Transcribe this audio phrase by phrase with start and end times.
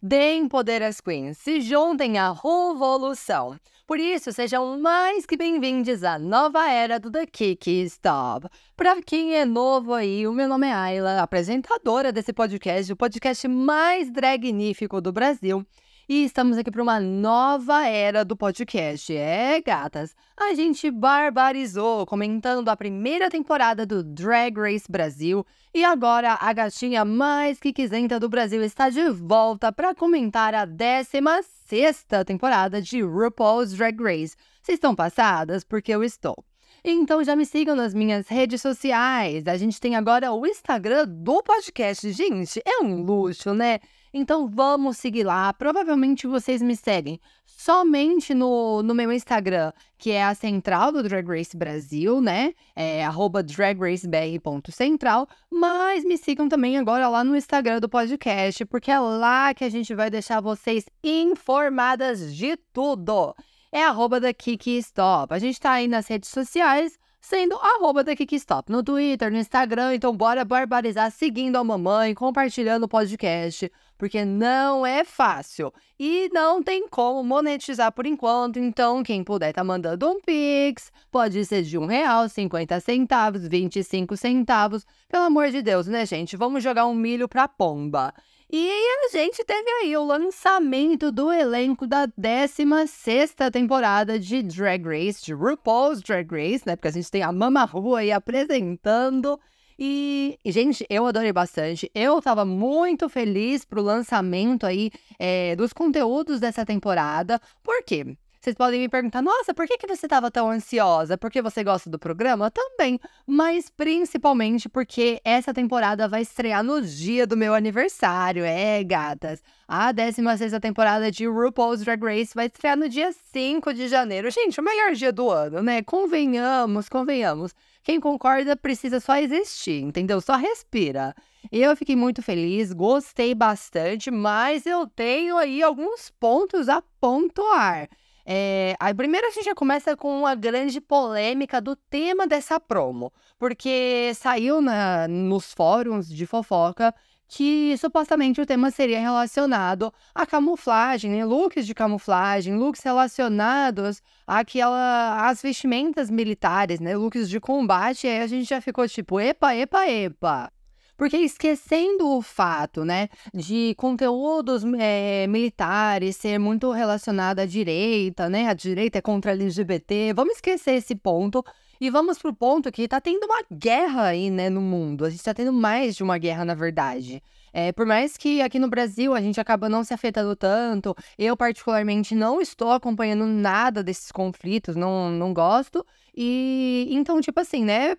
[0.00, 3.58] Deem poder às queens, se juntem à revolução.
[3.84, 8.46] Por isso, sejam mais que bem-vindos à nova era do The Kiki Stop.
[8.76, 13.48] Para quem é novo aí, o meu nome é Ayla, apresentadora desse podcast, o podcast
[13.48, 15.66] mais dragnífico do Brasil
[16.08, 19.14] e estamos aqui para uma nova era do podcast.
[19.14, 25.44] É, gatas, a gente barbarizou comentando a primeira temporada do Drag Race Brasil
[25.74, 32.06] e agora a gatinha mais quiquisenta do Brasil está de volta para comentar a 16
[32.24, 34.34] temporada de RuPaul's Drag Race.
[34.62, 35.62] Vocês estão passadas?
[35.62, 36.42] Porque eu estou.
[36.82, 39.46] Então já me sigam nas minhas redes sociais.
[39.46, 42.10] A gente tem agora o Instagram do podcast.
[42.12, 43.80] Gente, é um luxo, né?
[44.12, 45.52] Então vamos seguir lá.
[45.52, 51.26] Provavelmente vocês me seguem somente no, no meu Instagram, que é a central do Drag
[51.26, 52.54] Race Brasil, né?
[52.76, 53.04] É
[53.44, 55.28] dragracebr.central.
[55.50, 59.68] Mas me sigam também agora lá no Instagram do podcast, porque é lá que a
[59.68, 63.34] gente vai deixar vocês informadas de tudo.
[63.72, 65.34] É arroba da Kiki Stop.
[65.34, 66.98] A gente tá aí nas redes sociais
[67.28, 69.94] sendo arroba da Kikistop no Twitter, no Instagram.
[69.94, 75.70] Então, bora barbarizar seguindo a mamãe, compartilhando o podcast, porque não é fácil
[76.00, 78.58] e não tem como monetizar por enquanto.
[78.58, 84.16] Então, quem puder tá mandando um Pix, pode ser de um real, 50 centavos, 25
[84.16, 84.86] centavos.
[85.06, 86.34] Pelo amor de Deus, né, gente?
[86.34, 88.14] Vamos jogar um milho pra pomba.
[88.50, 88.70] E
[89.04, 95.34] a gente teve aí o lançamento do elenco da 16 temporada de Drag Race, de
[95.34, 96.74] RuPaul's Drag Race, né?
[96.74, 99.38] Porque a gente tem a Mama Rua aí apresentando.
[99.78, 101.90] E, gente, eu adorei bastante.
[101.94, 107.38] Eu tava muito feliz pro lançamento aí é, dos conteúdos dessa temporada.
[107.62, 108.16] Por quê?
[108.40, 111.18] Vocês podem me perguntar, nossa, por que, que você estava tão ansiosa?
[111.18, 112.50] Porque você gosta do programa?
[112.50, 118.44] Também, mas principalmente porque essa temporada vai estrear no dia do meu aniversário.
[118.44, 119.42] É, gatas.
[119.66, 124.30] A 16 temporada de RuPaul's Drag Race vai estrear no dia 5 de janeiro.
[124.30, 125.82] Gente, o melhor dia do ano, né?
[125.82, 127.52] Convenhamos, convenhamos.
[127.82, 130.20] Quem concorda precisa só existir, entendeu?
[130.20, 131.12] Só respira.
[131.50, 137.88] Eu fiquei muito feliz, gostei bastante, mas eu tenho aí alguns pontos a pontuar.
[138.30, 144.12] É, primeiro a gente já começa com uma grande polêmica do tema dessa promo, porque
[144.14, 146.94] saiu na, nos fóruns de fofoca
[147.26, 151.24] que supostamente o tema seria relacionado à camuflagem, né?
[151.24, 156.94] looks de camuflagem, looks relacionados àquela, às vestimentas militares, né?
[156.96, 158.06] looks de combate.
[158.06, 160.52] Aí a gente já ficou tipo, epa, epa, epa.
[160.98, 168.48] Porque esquecendo o fato, né, de conteúdos é, militares ser muito relacionado à direita, né,
[168.48, 171.44] a direita é contra a LGBT, vamos esquecer esse ponto
[171.80, 175.04] e vamos pro ponto que tá tendo uma guerra aí, né, no mundo.
[175.04, 177.22] A gente tá tendo mais de uma guerra, na verdade.
[177.58, 181.36] É, por mais que aqui no Brasil a gente acaba não se afetando tanto, eu
[181.36, 185.84] particularmente não estou acompanhando nada desses conflitos, não, não gosto.
[186.16, 187.96] E então, tipo assim, né?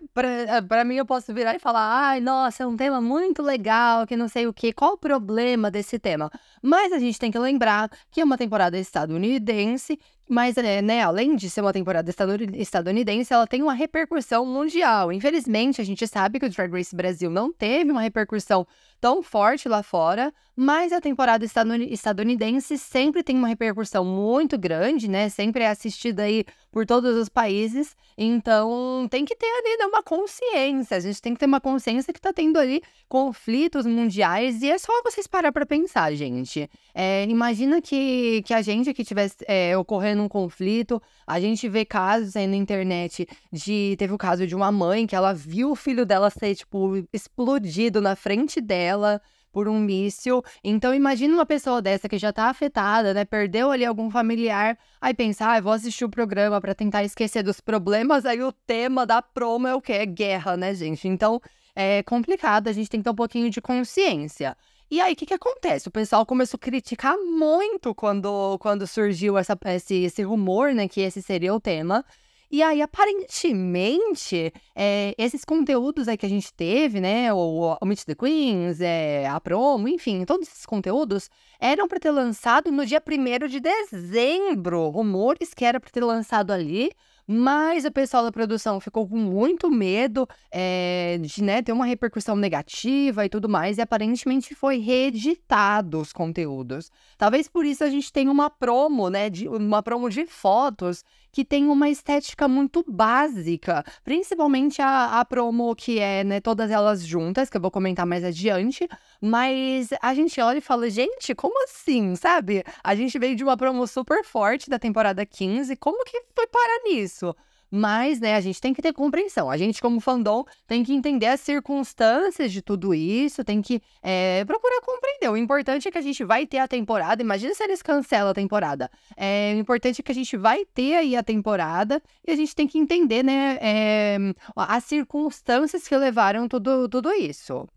[0.66, 4.16] Pra, mim, eu posso virar e falar: ai, nossa, é um tema muito legal, que
[4.16, 4.72] não sei o quê.
[4.72, 6.30] Qual o problema desse tema?
[6.62, 9.98] Mas a gente tem que lembrar que é uma temporada estadunidense
[10.30, 12.08] mas, é, né, além de ser uma temporada
[12.54, 15.12] estadunidense, ela tem uma repercussão mundial.
[15.12, 18.64] Infelizmente, a gente sabe que o Drag Race Brasil não teve uma repercussão
[19.00, 25.30] tão forte lá fora, mas a temporada estadunidense sempre tem uma repercussão muito grande, né?
[25.30, 27.96] Sempre é assistida aí por todos os países.
[28.14, 30.98] Então, tem que ter ali né, uma consciência.
[30.98, 34.60] A gente tem que ter uma consciência que tá tendo ali conflitos mundiais.
[34.60, 36.68] E é só vocês parar pra pensar, gente.
[36.94, 41.86] É, imagina que, que a gente que tivesse é, ocorrendo um conflito, a gente vê
[41.86, 43.96] casos aí na internet de.
[43.98, 47.98] Teve o caso de uma mãe que ela viu o filho dela ser, tipo, explodido
[47.98, 49.22] na frente dela
[49.52, 50.42] por um míssil.
[50.62, 53.24] Então, imagina uma pessoa dessa que já tá afetada, né?
[53.24, 54.78] Perdeu ali algum familiar.
[55.00, 58.24] Aí pensar, ah, vou assistir o programa para tentar esquecer dos problemas.
[58.24, 59.92] Aí o tema da promo é o quê?
[59.94, 61.08] É guerra, né, gente?
[61.08, 61.40] Então,
[61.74, 62.68] é complicado.
[62.68, 64.56] A gente tem que ter um pouquinho de consciência.
[64.90, 65.86] E aí, o que, que acontece?
[65.86, 71.00] O pessoal começou a criticar muito quando, quando surgiu essa, esse, esse rumor, né, que
[71.00, 72.04] esse seria o tema.
[72.52, 77.32] E aí, aparentemente, é, esses conteúdos aí que a gente teve, né?
[77.32, 81.30] O, o Meet the Queens, é, a promo, enfim, todos esses conteúdos
[81.60, 84.88] eram para ter lançado no dia 1 de dezembro.
[84.88, 86.90] Rumores que era para ter lançado ali.
[87.32, 92.34] Mas o pessoal da produção ficou com muito medo é, de né, ter uma repercussão
[92.34, 96.90] negativa e tudo mais, e aparentemente foi reeditado os conteúdos.
[97.16, 99.30] Talvez por isso a gente tenha uma promo, né?
[99.30, 105.74] De, uma promo de fotos que tem uma estética muito básica, principalmente a, a promo
[105.74, 108.88] que é, né, todas elas juntas, que eu vou comentar mais adiante,
[109.20, 112.64] mas a gente olha e fala, gente, como assim, sabe?
[112.82, 116.82] A gente veio de uma promo super forte da temporada 15, como que foi parar
[116.84, 117.34] nisso?
[117.70, 119.48] Mas, né, a gente tem que ter compreensão.
[119.48, 124.44] A gente, como fandom, tem que entender as circunstâncias de tudo isso, tem que é,
[124.44, 125.28] procurar compreender.
[125.30, 127.22] O importante é que a gente vai ter a temporada.
[127.22, 128.90] Imagina se eles cancelam a temporada.
[129.16, 132.54] É, o importante é que a gente vai ter aí a temporada e a gente
[132.54, 134.18] tem que entender, né, é,
[134.56, 137.68] as circunstâncias que levaram tudo, tudo isso.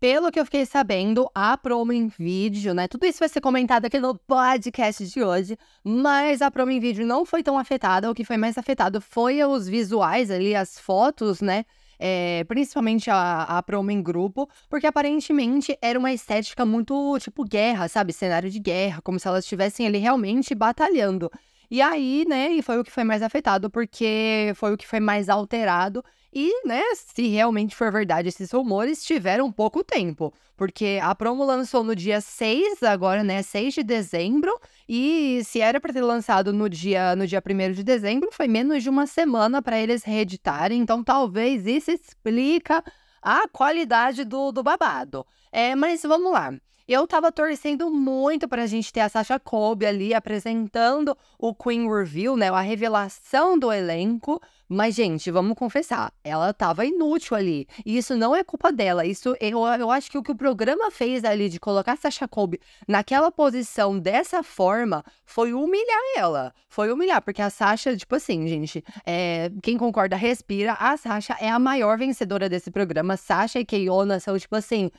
[0.00, 2.86] Pelo que eu fiquei sabendo, a promo em vídeo, né?
[2.86, 7.04] Tudo isso vai ser comentado aqui no podcast de hoje, mas a promo em vídeo
[7.04, 8.08] não foi tão afetada.
[8.08, 11.64] O que foi mais afetado foi os visuais ali, as fotos, né?
[11.98, 17.88] É, principalmente a, a promo em grupo, porque aparentemente era uma estética muito tipo guerra,
[17.88, 18.12] sabe?
[18.12, 21.28] Cenário de guerra, como se elas estivessem ali realmente batalhando.
[21.68, 25.00] E aí, né, e foi o que foi mais afetado, porque foi o que foi
[25.00, 26.04] mais alterado.
[26.32, 30.32] E, né, se realmente for verdade esses rumores, tiveram pouco tempo.
[30.56, 34.52] Porque a promo lançou no dia 6, agora, né, 6 de dezembro.
[34.88, 38.82] E se era para ter lançado no dia, no dia 1 de dezembro, foi menos
[38.82, 40.80] de uma semana para eles reeditarem.
[40.80, 42.84] Então, talvez isso explica
[43.22, 45.26] a qualidade do, do babado.
[45.50, 46.52] É, mas vamos lá.
[46.88, 52.34] Eu tava torcendo muito pra gente ter a Sasha Colby ali apresentando o Queen Reveal,
[52.34, 52.48] né?
[52.48, 54.40] A revelação do elenco.
[54.68, 57.66] Mas, gente, vamos confessar, ela tava inútil ali.
[57.86, 59.06] E isso não é culpa dela.
[59.06, 62.60] Isso eu, eu acho que o que o programa fez ali de colocar Sasha Colby
[62.86, 66.52] naquela posição dessa forma foi humilhar ela.
[66.68, 70.74] Foi humilhar, porque a Sasha, tipo assim, gente, é, quem concorda, respira.
[70.78, 73.16] A Sasha é a maior vencedora desse programa.
[73.16, 74.90] Sasha e Keiona são, tipo assim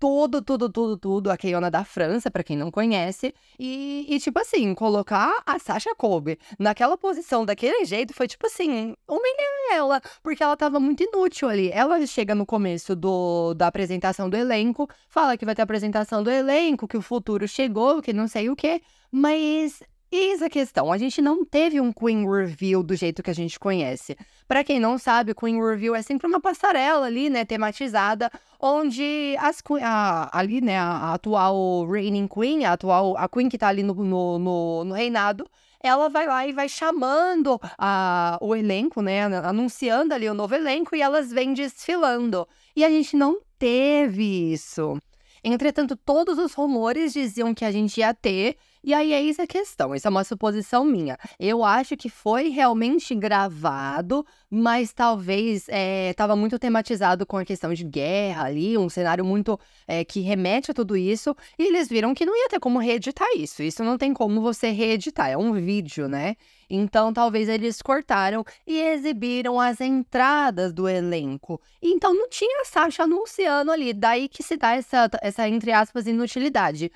[0.00, 3.34] tudo, tudo, tudo, tudo a Keiona da França, para quem não conhece.
[3.58, 8.94] E, e, tipo assim, colocar a Sasha Kobe naquela posição daquele jeito foi, tipo assim,
[9.06, 11.70] humilhar ela, porque ela tava muito inútil ali.
[11.70, 16.30] Ela chega no começo do, da apresentação do elenco, fala que vai ter apresentação do
[16.30, 18.80] elenco, que o futuro chegou, que não sei o quê,
[19.12, 19.82] mas
[20.12, 23.60] Eis a questão, a gente não teve um Queen Reveal do jeito que a gente
[23.60, 24.16] conhece.
[24.48, 28.28] Para quem não sabe, Queen Reveal é sempre uma passarela ali, né, tematizada,
[28.58, 33.68] onde as, a, ali, né, a, atual Reigning Queen, a atual, a Queen que tá
[33.68, 35.48] ali no, no, no, no reinado,
[35.80, 40.96] ela vai lá e vai chamando a, o elenco, né, anunciando ali o novo elenco
[40.96, 42.48] e elas vêm desfilando.
[42.74, 45.00] E a gente não teve isso.
[45.42, 49.46] Entretanto, todos os rumores diziam que a gente ia ter, e aí é isso a
[49.46, 51.18] questão, isso é uma suposição minha.
[51.38, 57.44] Eu acho que foi realmente gravado, mas talvez estava eh, é, muito tematizado com a
[57.44, 61.88] questão de guerra ali, um cenário muito é, que remete a tudo isso, e eles
[61.88, 63.62] viram que não ia ter como reeditar isso.
[63.62, 66.36] Isso não tem como você reeditar, é um vídeo, né?
[66.70, 71.60] Então, talvez eles cortaram e exibiram as entradas do elenco.
[71.82, 73.92] Então, não tinha a Sasha anunciando ali.
[73.92, 76.92] Daí que se dá essa, essa entre aspas, inutilidade.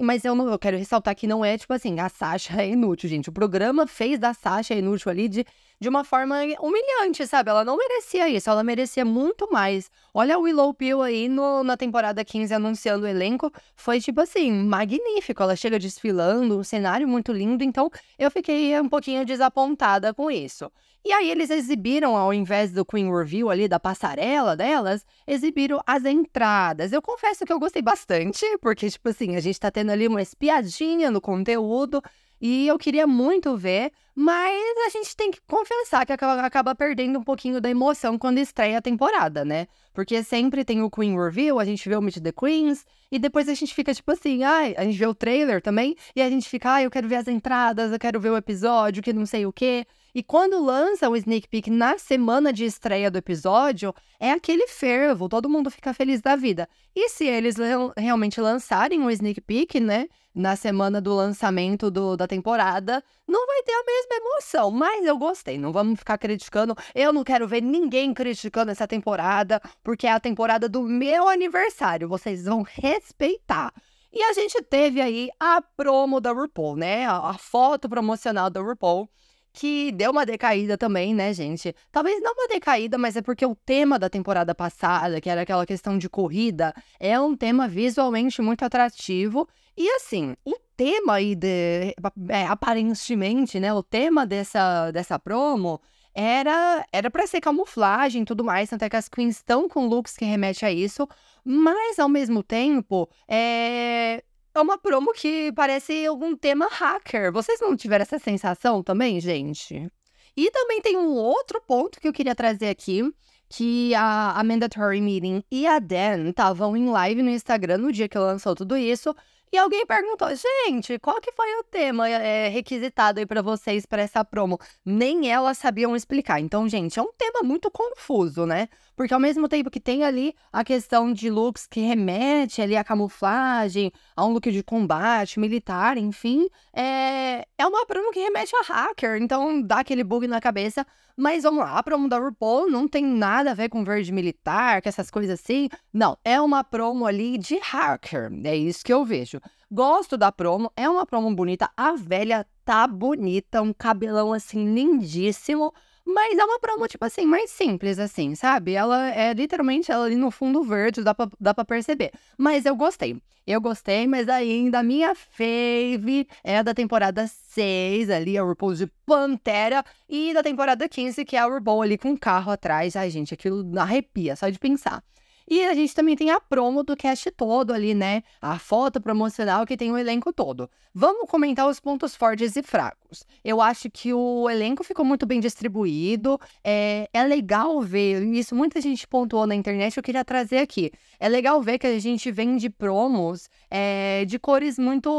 [0.00, 3.08] Mas eu, não, eu quero ressaltar que não é tipo assim, a Sasha é inútil,
[3.08, 3.28] gente.
[3.28, 5.46] O programa fez da Sasha inútil ali de
[5.80, 7.48] de uma forma humilhante, sabe?
[7.48, 9.90] Ela não merecia isso, ela merecia muito mais.
[10.12, 14.52] Olha o Willow Pill aí no, na temporada 15 anunciando o elenco, foi tipo assim,
[14.52, 15.42] magnífico.
[15.42, 20.70] Ela chega desfilando, um cenário muito lindo, então eu fiquei um pouquinho desapontada com isso.
[21.04, 26.04] E aí eles exibiram, ao invés do Queen Review ali, da passarela delas, exibiram as
[26.04, 26.92] entradas.
[26.92, 30.20] Eu confesso que eu gostei bastante, porque, tipo assim, a gente tá tendo ali uma
[30.20, 32.02] espiadinha no conteúdo,
[32.40, 37.22] e eu queria muito ver, mas a gente tem que confessar que acaba, perdendo um
[37.22, 39.66] pouquinho da emoção quando estreia a temporada, né?
[39.92, 43.46] Porque sempre tem o Queen Review, a gente vê o Meet the Queens, e depois
[43.48, 46.48] a gente fica tipo assim, ai, a gente vê o trailer também, e a gente
[46.48, 49.44] fica, ai, eu quero ver as entradas, eu quero ver o episódio, que não sei
[49.44, 49.86] o quê.
[50.14, 55.28] E quando lança o sneak peek na semana de estreia do episódio, é aquele fervo,
[55.28, 56.68] todo mundo fica feliz da vida.
[56.94, 57.56] E se eles
[57.96, 63.62] realmente lançarem o sneak peek, né, na semana do lançamento do, da temporada, não vai
[63.62, 64.70] ter a mesma emoção.
[64.70, 66.76] Mas eu gostei, não vamos ficar criticando.
[66.94, 72.08] Eu não quero ver ninguém criticando essa temporada, porque é a temporada do meu aniversário.
[72.08, 73.72] Vocês vão respeitar.
[74.12, 77.06] E a gente teve aí a promo da RuPaul, né?
[77.06, 79.08] A, a foto promocional da RuPaul
[79.52, 81.74] que deu uma decaída também, né, gente?
[81.90, 85.66] Talvez não uma decaída, mas é porque o tema da temporada passada, que era aquela
[85.66, 89.48] questão de corrida, é um tema visualmente muito atrativo.
[89.76, 91.94] E assim, o tema aí, de,
[92.28, 95.80] é, aparentemente, né, o tema dessa, dessa promo
[96.14, 99.86] era era para ser camuflagem e tudo mais, tanto é que as queens estão com
[99.86, 101.08] looks que remetem a isso,
[101.44, 104.22] mas ao mesmo tempo, é,
[104.54, 107.32] é uma promo que parece algum tema hacker.
[107.32, 109.90] Vocês não tiveram essa sensação também, gente?
[110.36, 113.02] E também tem um outro ponto que eu queria trazer aqui,
[113.48, 118.08] que a, a Mandatory Meeting e a Dan estavam em live no Instagram no dia
[118.08, 119.14] que lançou tudo isso,
[119.52, 124.02] e alguém perguntou, gente, qual que foi o tema é, requisitado aí para vocês para
[124.02, 124.58] essa promo?
[124.84, 126.38] Nem elas sabiam explicar.
[126.38, 128.68] Então, gente, é um tema muito confuso, né?
[128.94, 132.84] Porque ao mesmo tempo que tem ali a questão de looks que remete ali à
[132.84, 138.62] camuflagem, a um look de combate, militar, enfim, é, é uma promo que remete a
[138.62, 139.20] hacker.
[139.20, 140.86] Então, dá aquele bug na cabeça.
[141.20, 144.80] Mas vamos lá, a promo da RuPaul não tem nada a ver com verde militar,
[144.80, 145.68] com essas coisas assim.
[145.92, 148.32] Não, é uma promo ali de hacker.
[148.42, 149.38] É isso que eu vejo.
[149.70, 151.70] Gosto da promo, é uma promo bonita.
[151.76, 155.74] A velha tá bonita, um cabelão assim lindíssimo.
[156.04, 158.72] Mas é uma promo, tipo assim, mais simples, assim, sabe?
[158.72, 162.10] Ela é literalmente ela ali no fundo verde, dá pra, dá pra perceber.
[162.36, 163.20] Mas eu gostei.
[163.46, 168.86] Eu gostei, mas ainda a minha fave é da temporada 6, ali, a RuPaul de
[169.04, 172.94] Pantera, e da temporada 15, que é a RuPaul ali com um carro atrás.
[172.96, 175.02] Ai, gente, aquilo arrepia só de pensar.
[175.50, 178.22] E a gente também tem a promo do cast todo ali, né?
[178.40, 180.70] A foto promocional que tem o elenco todo.
[180.94, 183.26] Vamos comentar os pontos fortes e fracos.
[183.44, 186.38] Eu acho que o elenco ficou muito bem distribuído.
[186.62, 190.92] É, é legal ver, isso muita gente pontuou na internet, eu queria trazer aqui.
[191.22, 195.10] É legal ver que a gente vem de promos é, de cores muito,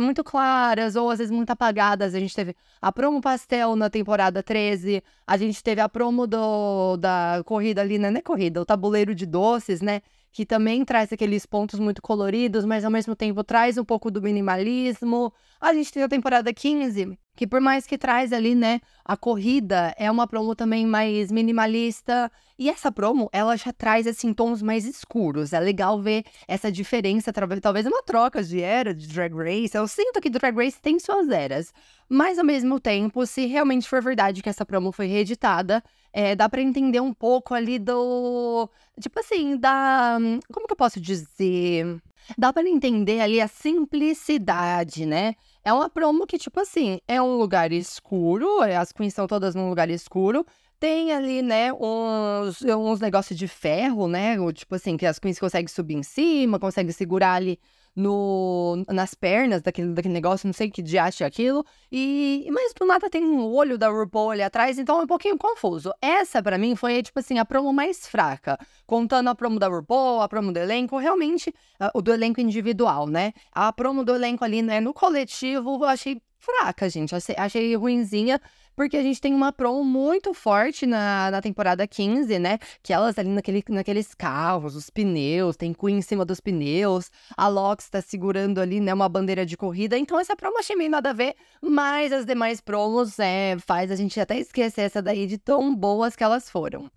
[0.00, 2.14] muito claras ou às vezes muito apagadas.
[2.14, 6.96] A gente teve a promo pastel na temporada 13, a gente teve a promo do,
[6.96, 8.10] da corrida ali, né?
[8.10, 10.00] Não é corrida, o tabuleiro de doces, né?
[10.34, 14.20] Que também traz aqueles pontos muito coloridos, mas ao mesmo tempo traz um pouco do
[14.20, 15.32] minimalismo.
[15.60, 19.94] A gente tem a temporada 15, que por mais que traz ali, né, a corrida,
[19.96, 22.32] é uma promo também mais minimalista.
[22.58, 25.52] E essa promo, ela já traz, assim, tons mais escuros.
[25.52, 29.76] É legal ver essa diferença, talvez uma troca de era de Drag Race.
[29.76, 31.72] Eu sinto que Drag Race tem suas eras.
[32.08, 35.80] Mas, ao mesmo tempo, se realmente for verdade que essa promo foi reeditada,
[36.14, 38.70] é, dá para entender um pouco ali do...
[39.00, 40.16] Tipo assim, da...
[40.52, 42.00] Como que eu posso dizer?
[42.38, 45.34] Dá para entender ali a simplicidade, né?
[45.64, 49.56] É uma promo que, tipo assim, é um lugar escuro, é, as queens estão todas
[49.56, 50.46] num lugar escuro.
[50.78, 54.36] Tem ali, né, uns, uns negócios de ferro, né?
[54.52, 57.58] Tipo assim, que as queens conseguem subir em cima, conseguem segurar ali
[57.94, 61.64] no, nas pernas daquele, daquele negócio, não sei que diacho é aquilo.
[61.90, 65.38] E, mas do nada tem um olho da RuPaul ali atrás, então é um pouquinho
[65.38, 65.92] confuso.
[66.02, 68.58] Essa, para mim, foi, tipo assim, a promo mais fraca.
[68.86, 71.54] Contando a promo da RuPaul, a promo do elenco, realmente,
[71.94, 73.32] o do elenco individual, né?
[73.52, 77.14] A promo do elenco ali, né, no coletivo, eu achei fraca, gente.
[77.14, 78.40] Achei, achei ruinzinha
[78.74, 82.58] porque a gente tem uma promo muito forte na, na temporada 15, né?
[82.82, 87.48] Que elas ali naquele, naqueles carros, os pneus, tem Queen em cima dos pneus, a
[87.48, 89.96] Lox tá segurando ali, né, uma bandeira de corrida.
[89.98, 93.96] Então essa promo achei meio nada a ver, mas as demais promos é, faz a
[93.96, 96.90] gente até esquecer essa daí de tão boas que elas foram.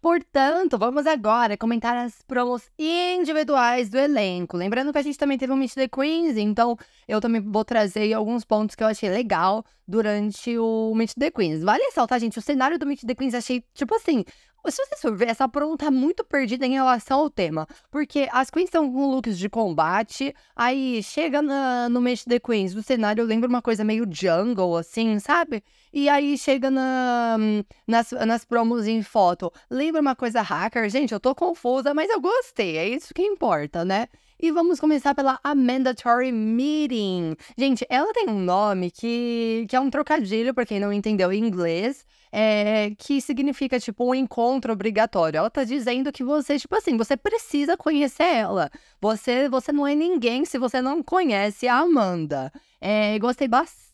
[0.00, 4.56] Portanto, vamos agora comentar as promos individuais do elenco.
[4.56, 8.12] Lembrando que a gente também teve um Meet the Queens, então eu também vou trazer
[8.12, 11.62] alguns pontos que eu achei legal durante o Meet the Queens.
[11.62, 14.24] Vale ressaltar, gente, o cenário do Meet the Queens achei, tipo assim,
[14.70, 17.66] se você for ver, essa promo tá muito perdida em relação ao tema.
[17.90, 22.74] Porque as queens estão com looks de combate, aí chega na, no Meet the Queens,
[22.74, 25.62] o cenário lembra uma coisa meio jungle, assim, sabe?
[25.92, 27.36] E aí chega na,
[27.86, 30.88] nas, nas promos em foto, lembra uma coisa hacker.
[30.88, 34.08] Gente, eu tô confusa, mas eu gostei, é isso que importa, né?
[34.42, 37.36] E vamos começar pela A Mandatory Meeting.
[37.56, 41.38] Gente, ela tem um nome que, que é um trocadilho, para quem não entendeu em
[41.38, 45.38] inglês, é, que significa, tipo, um encontro obrigatório.
[45.38, 48.68] Ela tá dizendo que você, tipo assim, você precisa conhecer ela.
[49.00, 52.52] Você, você não é ninguém se você não conhece a Amanda.
[52.80, 53.91] É, gostei bastante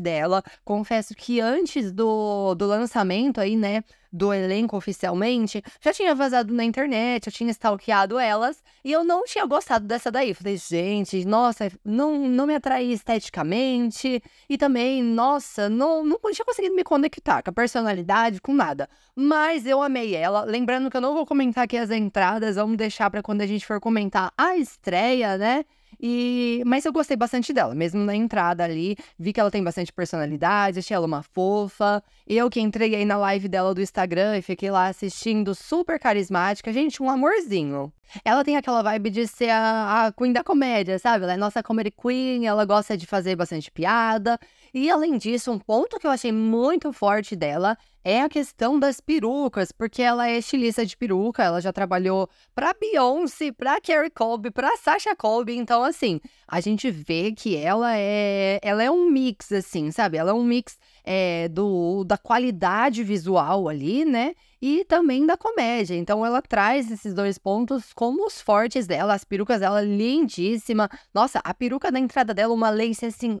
[0.00, 0.42] dela.
[0.64, 6.62] Confesso que antes do, do lançamento aí, né, do elenco oficialmente, já tinha vazado na
[6.62, 10.32] internet, eu tinha stalkeado elas e eu não tinha gostado dessa daí.
[10.32, 16.76] Falei, gente, nossa, não, não me atraí esteticamente e também, nossa, não, não tinha conseguido
[16.76, 18.88] me conectar com a personalidade, com nada.
[19.16, 20.44] Mas eu amei ela.
[20.44, 23.66] Lembrando que eu não vou comentar aqui as entradas, vamos deixar para quando a gente
[23.66, 25.64] for comentar a estreia, né?
[26.00, 28.96] E, mas eu gostei bastante dela, mesmo na entrada ali.
[29.18, 32.02] Vi que ela tem bastante personalidade, achei ela uma fofa.
[32.26, 36.72] Eu que entrei aí na live dela do Instagram e fiquei lá assistindo, super carismática.
[36.72, 37.92] Gente, um amorzinho.
[38.24, 41.24] Ela tem aquela vibe de ser a, a queen da comédia, sabe?
[41.24, 44.38] Ela é nossa comedy queen, ela gosta de fazer bastante piada.
[44.72, 49.00] E além disso, um ponto que eu achei muito forte dela é a questão das
[49.00, 54.50] perucas, porque ela é estilista de peruca, ela já trabalhou pra Beyoncé, pra Carrie Colby,
[54.50, 59.50] pra Sasha Colby, então assim, a gente vê que ela é, ela é um mix
[59.50, 60.18] assim, sabe?
[60.18, 64.34] Ela é um mix é, do da qualidade visual ali, né?
[64.60, 65.94] E também da comédia.
[65.94, 70.88] Então ela traz esses dois pontos como os fortes dela, as perucas dela lindíssima.
[71.12, 73.38] Nossa, a peruca da entrada dela uma lace assim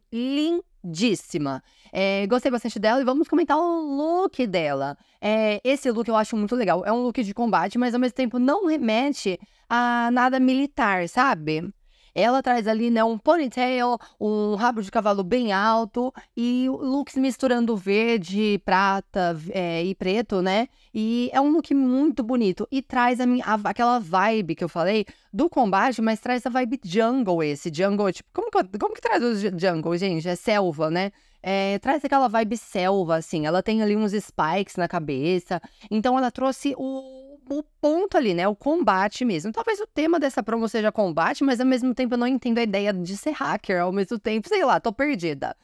[0.84, 1.62] lindíssima.
[1.92, 4.96] É, gostei bastante dela e vamos comentar o look dela.
[5.20, 6.84] É, esse look eu acho muito legal.
[6.84, 9.38] É um look de combate, mas ao mesmo tempo não remete
[9.68, 11.72] a nada militar, sabe?
[12.14, 17.76] Ela traz ali, né, um ponytail, um rabo de cavalo bem alto e looks misturando
[17.76, 20.68] verde, prata é, e preto, né?
[20.94, 24.68] E é um look muito bonito e traz a minha, a, aquela vibe que eu
[24.68, 27.70] falei do combate, mas traz a vibe jungle esse.
[27.74, 30.28] Jungle, tipo, como que, como que traz o jungle, gente?
[30.28, 31.10] É selva, né?
[31.42, 33.44] É, traz aquela vibe selva, assim.
[33.44, 35.60] Ela tem ali uns spikes na cabeça.
[35.90, 38.46] Então, ela trouxe o, o ponto ali, né?
[38.48, 39.52] O combate mesmo.
[39.52, 42.62] Talvez o tema dessa promo seja combate, mas ao mesmo tempo eu não entendo a
[42.62, 43.82] ideia de ser hacker.
[43.82, 45.56] Ao mesmo tempo, sei lá, tô perdida.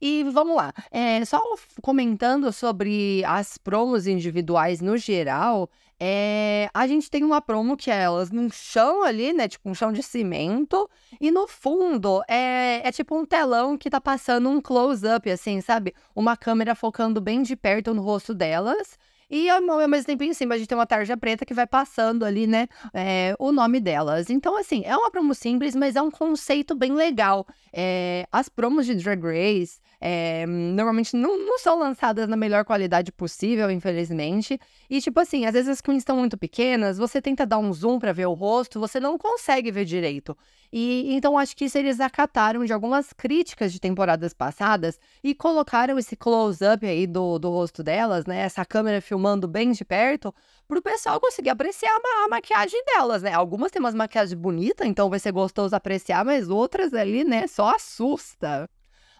[0.00, 1.40] E vamos lá, é, só
[1.80, 8.02] comentando sobre as promos individuais no geral, é, a gente tem uma promo que é
[8.02, 9.48] elas num chão ali, né?
[9.48, 10.88] Tipo um chão de cimento,
[11.18, 15.94] e no fundo é, é tipo um telão que tá passando um close-up, assim, sabe?
[16.14, 18.98] Uma câmera focando bem de perto no rosto delas.
[19.28, 22.24] E ao mesmo tempo em cima a gente tem uma tarja preta que vai passando
[22.24, 24.30] ali, né, é, o nome delas.
[24.30, 27.46] Então, assim, é uma promo simples, mas é um conceito bem legal.
[27.72, 33.10] É, as promos de Drag Race é, normalmente não, não são lançadas na melhor qualidade
[33.12, 34.60] possível, infelizmente.
[34.88, 37.98] E, tipo assim, às vezes as queens estão muito pequenas, você tenta dar um zoom
[37.98, 40.36] para ver o rosto, você não consegue ver direito.
[40.72, 45.98] E então acho que isso eles acataram de algumas críticas de temporadas passadas e colocaram
[45.98, 48.40] esse close-up aí do, do rosto delas, né?
[48.40, 50.34] Essa câmera filmando bem de perto,
[50.66, 53.32] pro pessoal conseguir apreciar a, a maquiagem delas, né?
[53.32, 57.74] Algumas têm umas maquiagens bonitas, então vai ser gostoso apreciar, mas outras ali, né, só
[57.74, 58.68] assusta.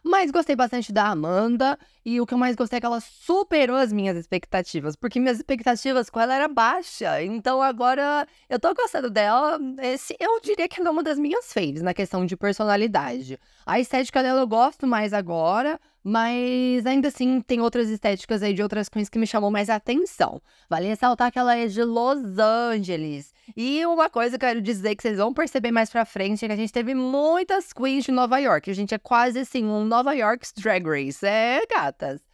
[0.08, 1.76] Mas gostei bastante da Amanda.
[2.04, 4.94] E o que eu mais gostei é que ela superou as minhas expectativas.
[4.94, 7.20] Porque minhas expectativas com ela era baixa.
[7.24, 9.58] Então agora eu tô gostando dela.
[9.82, 13.36] Esse, eu diria que ela é uma das minhas faves na questão de personalidade.
[13.66, 15.80] A estética dela eu gosto mais agora.
[16.08, 20.40] Mas ainda assim, tem outras estéticas aí de outras queens que me chamam mais atenção.
[20.70, 23.34] Vale ressaltar que ela é de Los Angeles.
[23.56, 26.48] E uma coisa que eu quero dizer que vocês vão perceber mais pra frente é
[26.48, 28.70] que a gente teve muitas queens de Nova York.
[28.70, 31.26] A gente é quase assim, um Nova York's Drag Race.
[31.26, 32.25] É, gatas.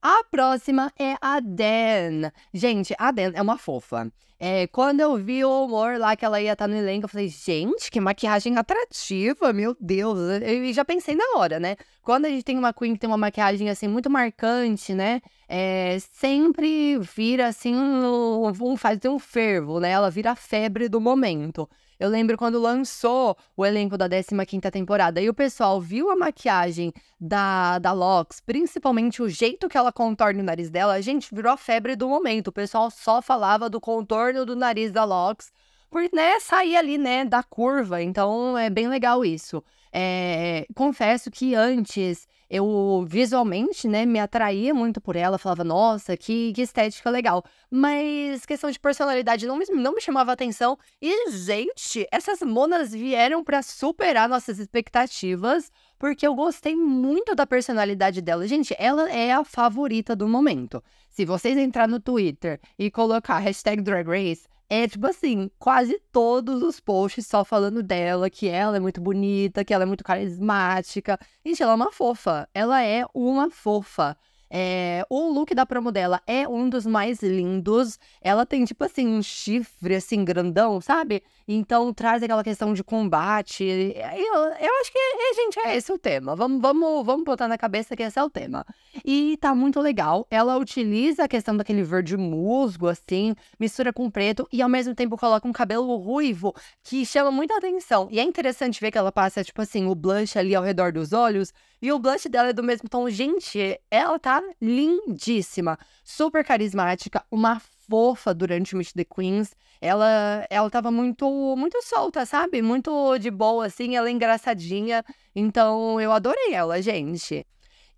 [0.00, 2.30] A próxima é a Dan.
[2.54, 4.12] Gente, a Dan é uma fofa.
[4.40, 7.26] É, quando eu vi o humor lá que ela ia estar no elenco, eu falei,
[7.26, 10.16] gente, que maquiagem atrativa, meu Deus.
[10.40, 11.74] Eu já pensei na hora, né?
[12.02, 15.20] Quando a gente tem uma Queen que tem uma maquiagem assim muito marcante, né?
[15.48, 19.90] É, sempre vira assim um, um, faz um fervo, né?
[19.90, 21.68] Ela vira a febre do momento.
[21.98, 26.92] Eu lembro quando lançou o elenco da 15ª temporada e o pessoal viu a maquiagem
[27.20, 31.52] da, da Lox, principalmente o jeito que ela contorna o nariz dela, a gente virou
[31.52, 32.48] a febre do momento.
[32.48, 35.50] O pessoal só falava do contorno do nariz da Lox,
[35.90, 38.00] por né, sair ali, né, da curva.
[38.00, 39.64] Então é bem legal isso.
[39.92, 46.52] É, confesso que antes eu visualmente, né, me atraía muito por ela, falava, nossa, que,
[46.52, 47.44] que estética legal.
[47.70, 50.78] Mas questão de personalidade não me, não me chamava atenção.
[51.00, 58.22] E, gente, essas monas vieram para superar nossas expectativas, porque eu gostei muito da personalidade
[58.22, 58.46] dela.
[58.46, 60.82] Gente, ela é a favorita do momento.
[61.10, 66.62] Se vocês entrar no Twitter e colocar hashtag Drag Race, é tipo assim, quase todos
[66.62, 71.18] os posts só falando dela, que ela é muito bonita, que ela é muito carismática.
[71.44, 72.48] Gente, ela é uma fofa.
[72.54, 74.16] Ela é uma fofa.
[74.50, 77.98] É, o look da promo dela é um dos mais lindos.
[78.20, 81.22] Ela tem, tipo assim, um chifre, assim, grandão, sabe?
[81.46, 83.64] Então traz aquela questão de combate.
[83.64, 86.34] Eu, eu acho que, é, gente, é esse o tema.
[86.34, 88.64] Vamos, vamos, vamos botar na cabeça que esse é o tema.
[89.04, 90.26] E tá muito legal.
[90.30, 95.16] Ela utiliza a questão daquele verde musgo, assim, mistura com preto e ao mesmo tempo
[95.16, 98.08] coloca um cabelo ruivo que chama muita atenção.
[98.10, 101.12] E é interessante ver que ela passa, tipo assim, o blush ali ao redor dos
[101.12, 101.52] olhos.
[101.80, 103.08] E o blush dela é do mesmo tom.
[103.08, 109.54] Gente, ela tá lindíssima, super carismática, uma fofa durante o Meet the Queens.
[109.80, 112.60] Ela, ela tava muito, muito solta, sabe?
[112.60, 115.04] Muito de boa, assim, ela é engraçadinha.
[115.34, 117.46] Então, eu adorei ela, gente.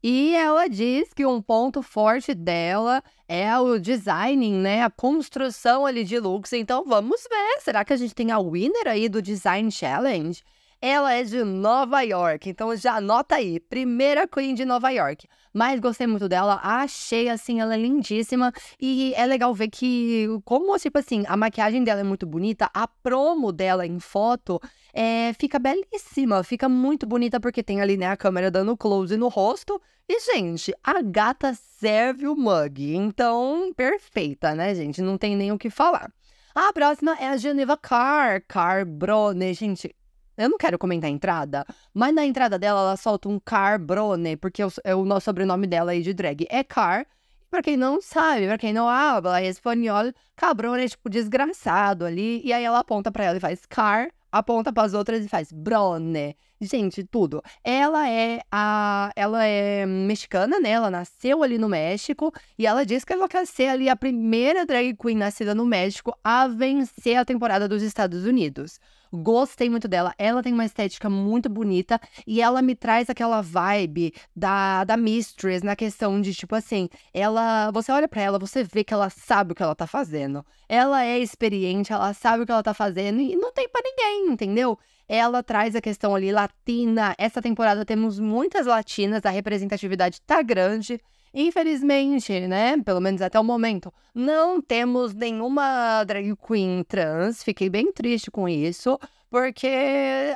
[0.03, 4.83] E ela diz que um ponto forte dela é o designing, né?
[4.83, 6.55] A construção ali de looks.
[6.55, 7.61] Então vamos ver.
[7.61, 10.43] Será que a gente tem a winner aí do Design Challenge?
[10.83, 15.29] Ela é de Nova York, então já anota aí, primeira Queen de Nova York.
[15.53, 20.79] Mas gostei muito dela, achei assim, ela é lindíssima e é legal ver que, como
[20.79, 24.59] tipo assim, a maquiagem dela é muito bonita, a promo dela em foto
[24.95, 29.29] é, fica belíssima, fica muito bonita porque tem ali, né, a câmera dando close no
[29.29, 29.79] rosto.
[30.09, 35.03] E, gente, a gata serve o mug, então perfeita, né, gente?
[35.03, 36.11] Não tem nem o que falar.
[36.55, 39.55] A próxima é a Geneva Carr, Carr Brone.
[39.55, 39.95] Gente,
[40.41, 44.63] eu não quero comentar a entrada, mas na entrada dela ela solta um Carbrone, porque
[44.85, 47.07] é o nosso sobrenome dela aí de drag é Car.
[47.51, 52.41] Pra quem não sabe, pra quem não habla espanhol, cabrone é tipo desgraçado ali.
[52.45, 55.51] E aí ela aponta pra ela e faz car, aponta para as outras e faz
[55.51, 56.37] brone.
[56.63, 57.43] Gente, tudo.
[57.65, 60.71] Ela é a ela é mexicana, né?
[60.71, 64.67] Ela nasceu ali no México e ela diz que ela quer ser ali a primeira
[64.67, 68.79] drag queen nascida no México a vencer a temporada dos Estados Unidos.
[69.13, 70.15] Gostei muito dela.
[70.19, 75.65] Ela tem uma estética muito bonita e ela me traz aquela vibe da, da Mistress
[75.65, 77.71] na questão de, tipo assim, ela.
[77.73, 80.45] Você olha para ela, você vê que ela sabe o que ela tá fazendo.
[80.69, 84.33] Ela é experiente, ela sabe o que ela tá fazendo e não tem para ninguém,
[84.33, 84.79] entendeu?
[85.13, 87.17] Ela traz a questão ali latina.
[87.19, 91.01] Essa temporada temos muitas latinas, a representatividade tá grande.
[91.35, 92.81] Infelizmente, né?
[92.85, 97.43] Pelo menos até o momento, não temos nenhuma drag queen trans.
[97.43, 98.97] Fiquei bem triste com isso,
[99.29, 99.67] porque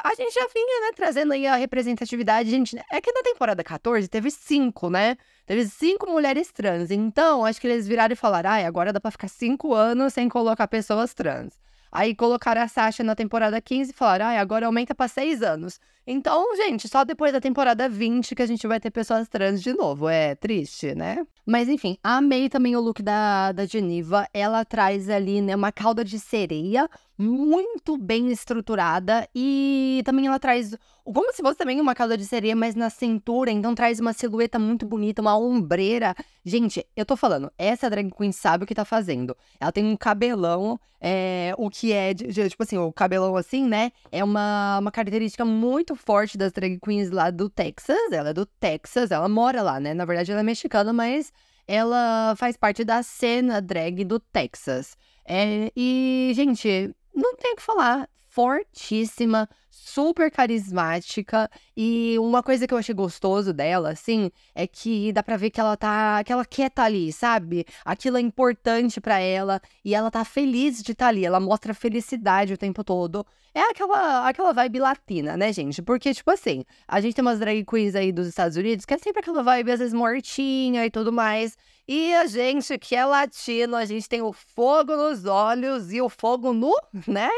[0.02, 2.50] a gente já vinha, né, trazendo aí a representatividade.
[2.50, 5.16] Gente, é que na temporada 14 teve cinco, né?
[5.46, 6.90] Teve cinco mulheres trans.
[6.90, 10.28] Então, acho que eles viraram e falaram: ah, agora dá pra ficar cinco anos sem
[10.28, 11.63] colocar pessoas trans.
[11.94, 15.78] Aí colocaram a Sasha na temporada 15 e falaram, ah, agora aumenta para 6 anos.
[16.06, 19.72] Então, gente, só depois da temporada 20 que a gente vai ter pessoas trans de
[19.72, 20.06] novo.
[20.06, 21.26] É triste, né?
[21.46, 24.28] Mas enfim, amei também o look da, da Geneva.
[24.32, 30.76] Ela traz ali, né, uma cauda de sereia muito bem estruturada e também ela traz
[31.04, 34.58] como se fosse também uma cauda de sereia, mas na cintura, então traz uma silhueta
[34.58, 36.14] muito bonita, uma ombreira.
[36.42, 39.36] Gente, eu tô falando, essa drag queen sabe o que tá fazendo.
[39.60, 43.68] Ela tem um cabelão, é, o que é, de, de, tipo assim, o cabelão assim,
[43.68, 43.92] né?
[44.10, 48.12] É uma, uma característica muito forte das drag queens lá do Texas.
[48.12, 49.94] Ela é do Texas, ela mora lá, né?
[49.94, 51.32] Na verdade, ela é mexicana, mas
[51.66, 54.96] ela faz parte da cena drag do Texas.
[55.26, 58.08] É, e, gente, não tem o que falar.
[58.34, 61.48] Fortíssima, super carismática.
[61.76, 65.60] E uma coisa que eu achei gostoso dela, assim, é que dá pra ver que
[65.60, 66.20] ela tá.
[66.24, 67.64] que ela quer estar tá ali, sabe?
[67.84, 69.60] Aquilo é importante para ela.
[69.84, 71.24] E ela tá feliz de estar tá ali.
[71.24, 73.24] Ela mostra felicidade o tempo todo.
[73.54, 75.80] É aquela, aquela vibe latina, né, gente?
[75.80, 78.98] Porque, tipo assim, a gente tem umas drag queens aí dos Estados Unidos que é
[78.98, 81.56] sempre aquela vibe, às vezes, mortinha e tudo mais.
[81.86, 86.08] E a gente que é latino, a gente tem o fogo nos olhos e o
[86.08, 86.74] fogo no,
[87.06, 87.28] né?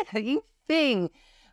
[0.68, 1.08] Enfim.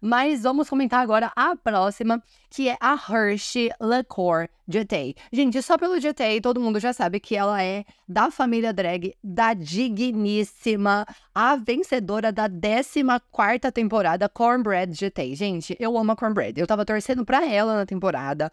[0.06, 5.15] Mas vamos comentar agora a próxima, que é a Hershey Liqueur Jetay.
[5.32, 9.54] Gente, só pelo Jetay, todo mundo já sabe que ela é da família drag da
[9.54, 15.36] digníssima, a vencedora da 14ª temporada Cornbread Jetay.
[15.36, 16.60] Gente, eu amo a Cornbread.
[16.60, 18.52] Eu tava torcendo pra ela na temporada.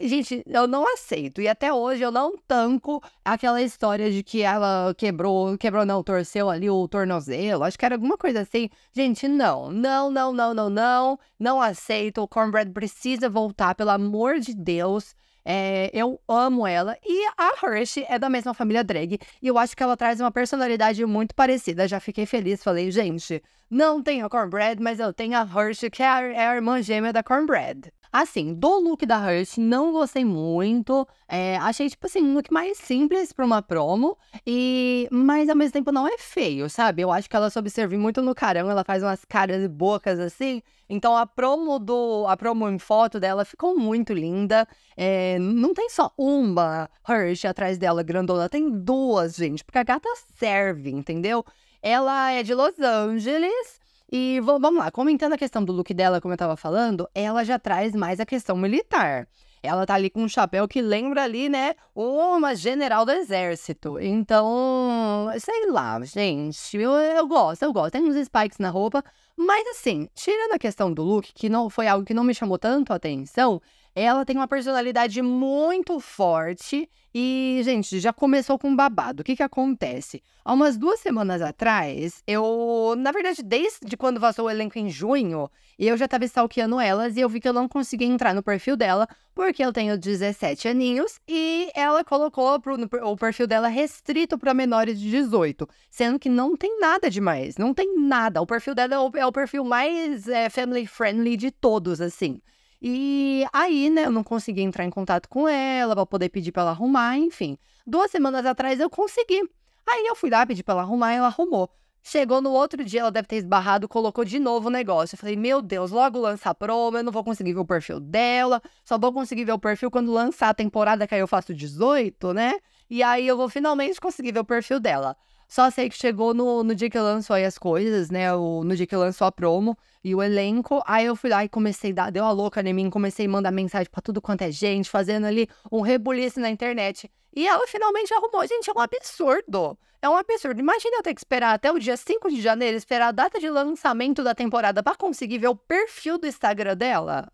[0.00, 1.40] Gente, eu não aceito.
[1.40, 6.48] E até hoje eu não tanco aquela história de que ela quebrou, quebrou não, torceu
[6.48, 7.64] ali o tornozelo.
[7.64, 8.70] Acho que era alguma coisa assim.
[8.92, 9.70] Gente, não.
[9.70, 11.18] Não, não, não, não, não.
[11.38, 12.22] Não aceito.
[12.22, 15.14] O Cornbread precisa voltar, pelo amor de Deus.
[15.44, 16.96] É, eu amo ela.
[17.04, 19.18] E a Hershey é da mesma família drag.
[19.40, 21.88] E eu acho que ela traz uma personalidade muito parecida.
[21.88, 22.62] Já fiquei feliz.
[22.62, 23.42] Falei, gente,
[23.72, 26.82] não tenho a Cornbread, mas eu tenho a Hershey, que é a, é a irmã
[26.82, 27.90] gêmea da Cornbread.
[28.12, 31.08] Assim, do look da Hershey, não gostei muito.
[31.26, 34.18] É, achei, tipo assim, um look mais simples pra uma promo.
[34.46, 35.08] E...
[35.10, 37.00] Mas ao mesmo tempo não é feio, sabe?
[37.00, 38.70] Eu acho que ela soube servir muito no carão.
[38.70, 40.60] Ela faz umas caras e bocas assim.
[40.90, 42.26] Então a promo do.
[42.28, 44.68] A promo em foto dela ficou muito linda.
[44.94, 48.46] É, não tem só uma Hershey atrás dela, grandona.
[48.50, 49.64] Tem duas, gente.
[49.64, 51.42] Porque a gata serve, entendeu?
[51.82, 53.80] Ela é de Los Angeles.
[54.10, 57.58] E vamos lá, comentando a questão do look dela, como eu tava falando, ela já
[57.58, 59.26] traz mais a questão militar.
[59.62, 63.98] Ela tá ali com um chapéu que lembra ali, né, uma general do exército.
[63.98, 67.92] Então, sei lá, gente, eu, eu gosto, eu gosto.
[67.92, 69.02] Tem uns spikes na roupa,
[69.36, 72.58] mas assim, tirando a questão do look, que não foi algo que não me chamou
[72.58, 73.62] tanto a atenção,
[73.94, 79.20] Ela tem uma personalidade muito forte e, gente, já começou com babado.
[79.20, 80.22] O que que acontece?
[80.42, 85.50] Há umas duas semanas atrás, eu, na verdade, desde quando vazou o elenco em junho,
[85.78, 88.76] eu já tava stalkeando elas e eu vi que eu não conseguia entrar no perfil
[88.76, 94.38] dela, porque eu tenho 17 aninhos e ela colocou pro, no, o perfil dela restrito
[94.38, 98.40] para menores de 18, sendo que não tem nada demais, não tem nada.
[98.40, 102.40] O perfil dela é o, é o perfil mais é, family friendly de todos, assim.
[102.84, 106.62] E aí, né, eu não consegui entrar em contato com ela para poder pedir para
[106.62, 107.56] ela arrumar, enfim.
[107.86, 109.40] Duas semanas atrás eu consegui.
[109.88, 111.70] Aí eu fui lá pedir para ela arrumar e ela arrumou.
[112.02, 115.14] Chegou no outro dia, ela deve ter esbarrado, colocou de novo o negócio.
[115.14, 118.00] Eu falei, meu Deus, logo lança a promo, eu não vou conseguir ver o perfil
[118.00, 121.54] dela, só vou conseguir ver o perfil quando lançar a temporada que aí eu faço
[121.54, 122.54] 18, né?
[122.90, 125.16] E aí eu vou finalmente conseguir ver o perfil dela.
[125.52, 128.34] Só sei que chegou no, no dia que lançou aí as coisas, né?
[128.34, 130.82] O, no dia que lançou a promo e o elenco.
[130.86, 133.28] Aí eu fui lá e comecei a dar, deu a louca em mim, comecei a
[133.28, 137.06] mandar mensagem para tudo quanto é gente, fazendo ali um rebuliço na internet.
[137.36, 138.46] E ela finalmente arrumou.
[138.46, 139.78] Gente, é um absurdo.
[140.00, 140.58] É um absurdo.
[140.58, 143.50] Imagina eu ter que esperar até o dia 5 de janeiro, esperar a data de
[143.50, 147.30] lançamento da temporada para conseguir ver o perfil do Instagram dela.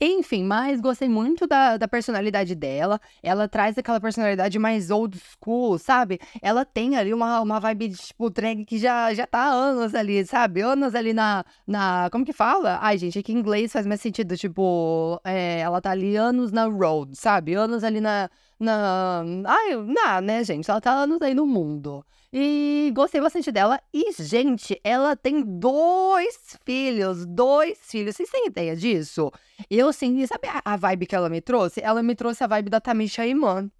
[0.00, 3.00] Enfim, mas gostei muito da, da personalidade dela.
[3.22, 6.18] Ela traz aquela personalidade mais old school, sabe?
[6.40, 9.94] Ela tem ali uma, uma vibe de, tipo, drag que já, já tá há anos
[9.94, 10.60] ali, sabe?
[10.60, 12.08] Anos ali na, na.
[12.10, 12.78] Como que fala?
[12.80, 14.36] Ai, gente, aqui em inglês faz mais sentido.
[14.36, 17.54] Tipo, é, ela tá ali anos na road, sabe?
[17.54, 18.28] Anos ali na.
[18.58, 20.70] na ai, na, né, gente?
[20.70, 22.04] Ela tá anos aí no mundo.
[22.32, 23.78] E gostei bastante dela.
[23.92, 27.26] E, gente, ela tem dois filhos.
[27.26, 28.16] Dois filhos.
[28.16, 29.30] Vocês têm ideia disso?
[29.68, 31.82] Eu, sim, sabe a, a vibe que ela me trouxe?
[31.82, 33.70] Ela me trouxe a vibe da Tamisha Iman.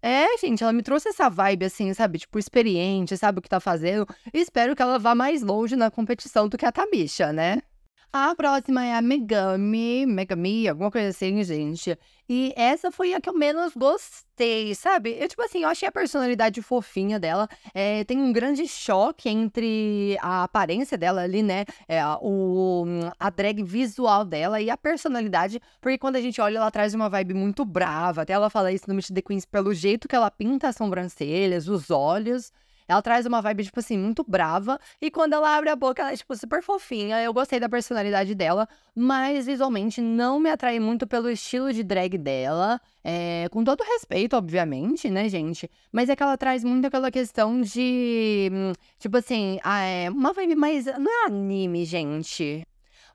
[0.00, 2.18] É, gente, ela me trouxe essa vibe, assim, sabe?
[2.18, 4.06] Tipo, experiente, sabe o que tá fazendo.
[4.32, 7.62] E espero que ela vá mais longe na competição do que a Tamisha, né?
[8.10, 11.96] A próxima é a Megami, Megami, alguma coisa assim, gente.
[12.26, 15.14] E essa foi a que eu menos gostei, sabe?
[15.20, 17.46] Eu, tipo assim, eu achei a personalidade fofinha dela.
[17.74, 21.66] É, tem um grande choque entre a aparência dela ali, né?
[21.86, 22.86] É, o,
[23.20, 25.60] a drag visual dela e a personalidade.
[25.78, 28.22] Porque quando a gente olha, ela traz uma vibe muito brava.
[28.22, 31.68] Até ela fala isso no Meet the Queens pelo jeito que ela pinta as sobrancelhas,
[31.68, 32.50] os olhos.
[32.88, 34.80] Ela traz uma vibe, tipo assim, muito brava.
[35.00, 37.22] E quando ela abre a boca, ela é, tipo, super fofinha.
[37.22, 42.16] Eu gostei da personalidade dela, mas visualmente não me atrai muito pelo estilo de drag
[42.16, 42.80] dela.
[43.04, 45.70] É, com todo respeito, obviamente, né, gente?
[45.92, 48.50] Mas é que ela traz muito aquela questão de.
[48.98, 50.86] Tipo assim, ah, é, uma vibe mais.
[50.86, 52.66] Não é anime, gente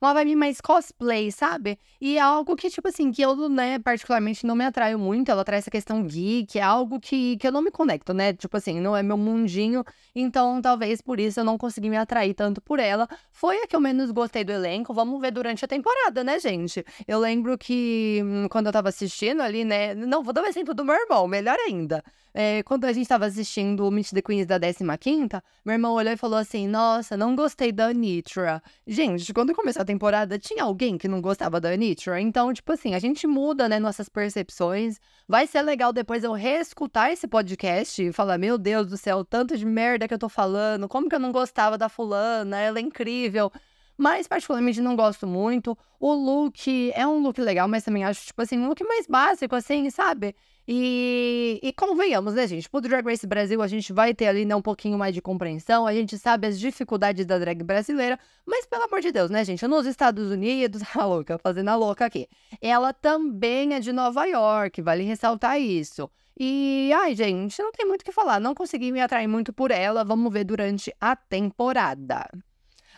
[0.03, 1.79] uma vibe mais cosplay, sabe?
[1.99, 5.31] E é algo que, tipo assim, que eu, né, particularmente não me atraio muito.
[5.31, 8.33] Ela traz essa questão geek, é algo que, que eu não me conecto, né?
[8.33, 9.83] Tipo assim, não é meu mundinho.
[10.13, 13.07] Então, talvez por isso eu não consegui me atrair tanto por ela.
[13.31, 14.93] Foi a que eu menos gostei do elenco.
[14.93, 16.85] Vamos ver durante a temporada, né, gente?
[17.07, 19.95] Eu lembro que hum, quando eu tava assistindo ali, né?
[19.95, 22.03] Não, vou dar um exemplo do meu irmão, melhor ainda.
[22.33, 25.29] É, quando a gente tava assistindo o Meet the Queens da 15,
[25.63, 28.61] meu irmão olhou e falou assim: Nossa, não gostei da Anitra.
[28.87, 32.19] Gente, quando começou a temporada, tinha alguém que não gostava da Anitra.
[32.19, 34.99] Então, tipo assim, a gente muda, né, nossas percepções.
[35.27, 39.57] Vai ser legal depois eu reescutar esse podcast e falar: Meu Deus do céu, tanto
[39.57, 42.81] de merda que eu tô falando, como que eu não gostava da fulana, ela é
[42.81, 43.51] incrível
[43.97, 45.77] mas particularmente não gosto muito.
[45.99, 49.55] O look é um look legal, mas também acho, tipo assim, um look mais básico,
[49.55, 50.35] assim, sabe?
[50.67, 52.69] E, e convenhamos, né, gente?
[52.69, 55.85] Pro Drag Race Brasil, a gente vai ter ali né, um pouquinho mais de compreensão,
[55.85, 59.67] a gente sabe as dificuldades da drag brasileira, mas pelo amor de Deus, né, gente?
[59.67, 62.29] Nos Estados Unidos, a louca, fazendo a louca aqui.
[62.61, 66.09] Ela também é de Nova York, vale ressaltar isso.
[66.39, 69.69] E, ai, gente, não tem muito o que falar, não consegui me atrair muito por
[69.69, 72.27] ela, vamos ver durante a temporada.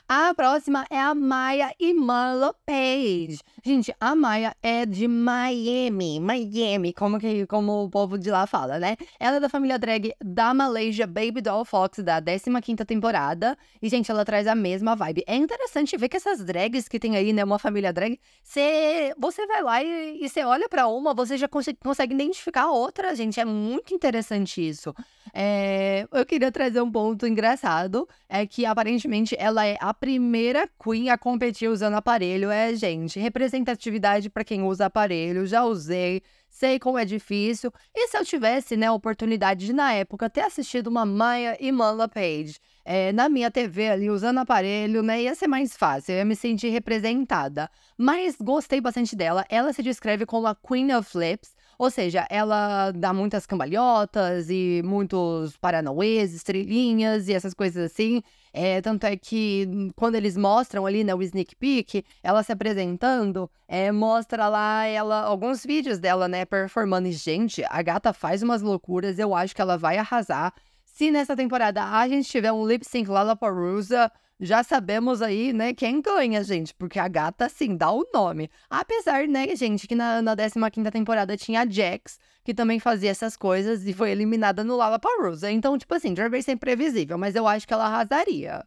[0.08, 3.39] A próxima é a Maya Iman Page.
[3.63, 8.78] Gente, a Maya é de Miami, Miami, como, que, como o povo de lá fala,
[8.78, 8.98] né?
[9.20, 13.58] Ela é da família drag da Malaysia Baby Doll Fox, da 15ª temporada.
[13.82, 15.24] E, gente, ela traz a mesma vibe.
[15.26, 19.48] É interessante ver que essas drags que tem aí, né, uma família drag, cê, você
[19.48, 23.15] vai lá e, e você olha para uma, você já consegue, consegue identificar a outra,
[23.15, 23.39] gente.
[23.39, 24.94] É muito interessante isso.
[25.34, 31.10] É, eu queria trazer um ponto engraçado, é que aparentemente ela é a primeira queen
[31.10, 32.52] a competir usando aparelho.
[32.52, 37.72] É, gente, representatividade para quem usa aparelho, já usei, sei como é difícil.
[37.94, 41.72] E se eu tivesse, né, a oportunidade de, na época, ter assistido uma Maya e
[41.72, 46.18] Manla Page é, na minha TV ali, usando aparelho, né, ia ser mais fácil, eu
[46.20, 47.70] ia me sentir representada.
[47.98, 49.44] Mas gostei bastante dela.
[49.50, 54.82] Ela se descreve como a Queen of Flips, Ou seja, ela dá muitas cambalhotas e
[54.86, 58.22] muitos paranauês, estrelinhas e essas coisas assim.
[58.54, 62.54] É, tanto é que hum, quando eles mostram ali, né, o sneak peek, ela se
[62.54, 67.08] apresentando, é, mostra lá ela alguns vídeos dela, né, performando.
[67.08, 70.54] E, gente, a gata faz umas loucuras, eu acho que ela vai arrasar.
[70.86, 76.02] Se nessa temporada a gente tiver um lip sync Lollapalooza, já sabemos aí, né, quem
[76.02, 78.50] ganha, gente, porque a gata, assim, dá o nome.
[78.69, 83.38] Apesar, né, gente, que na, na 15 temporada tinha a Jax, que também fazia essas
[83.38, 85.50] coisas e foi eliminada no Lollapalooza.
[85.50, 88.65] Então, tipo assim, Drag Race é imprevisível, mas eu acho que ela arrasaria.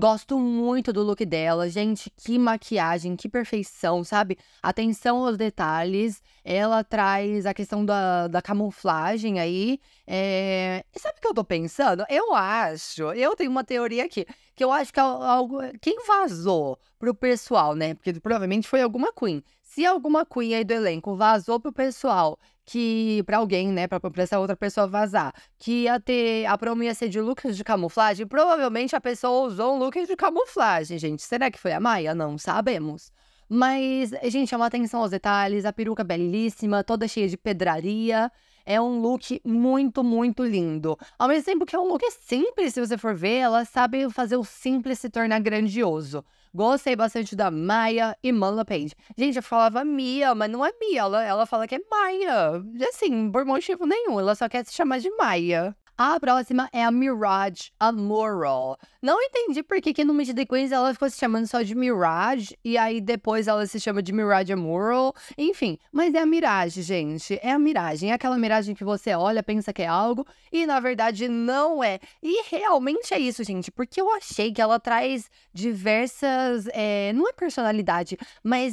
[0.00, 4.38] Gosto muito do look dela, gente, que maquiagem, que perfeição, sabe?
[4.62, 6.22] Atenção aos detalhes.
[6.42, 9.78] Ela traz a questão da, da camuflagem aí.
[10.06, 10.82] É...
[10.96, 12.02] E sabe o que eu tô pensando?
[12.08, 14.24] Eu acho, eu tenho uma teoria aqui,
[14.56, 17.92] que eu acho que algo, quem vazou pro pessoal, né?
[17.92, 19.44] Porque provavelmente foi alguma Queen.
[19.72, 24.40] Se alguma Queen aí do elenco vazou pro pessoal que para alguém, né, para essa
[24.40, 28.96] outra pessoa vazar, que ia ter a promo ia ser de looks de camuflagem, provavelmente
[28.96, 31.22] a pessoa usou um look de camuflagem, gente.
[31.22, 32.16] Será que foi a Maia?
[32.16, 33.12] Não sabemos.
[33.48, 38.28] Mas, gente, é uma atenção aos detalhes, a peruca belíssima, toda cheia de pedraria.
[38.66, 40.98] É um look muito, muito lindo.
[41.16, 44.36] Ao mesmo tempo que é um look simples, se você for ver, ela sabe fazer
[44.36, 46.24] o simples se tornar grandioso.
[46.52, 48.94] Gostei bastante da Maia e Mala Page.
[49.16, 51.00] Gente, eu falava Mia, mas não é Mia.
[51.00, 52.62] Ela, ela fala que é Maia.
[52.88, 54.18] Assim, por motivo nenhum.
[54.18, 55.76] Ela só quer se chamar de Maia.
[56.02, 58.78] A próxima é a Mirage Amoral.
[59.02, 61.74] Não entendi por que, que no Meet the Queens ela ficou se chamando só de
[61.74, 65.14] Mirage e aí depois ela se chama de Mirage Amoral.
[65.36, 67.38] Enfim, mas é a Mirage, gente.
[67.42, 68.12] É a miragem.
[68.12, 72.00] É aquela miragem que você olha, pensa que é algo e na verdade não é.
[72.22, 76.66] E realmente é isso, gente, porque eu achei que ela traz diversas.
[76.72, 78.72] É, não é personalidade, mas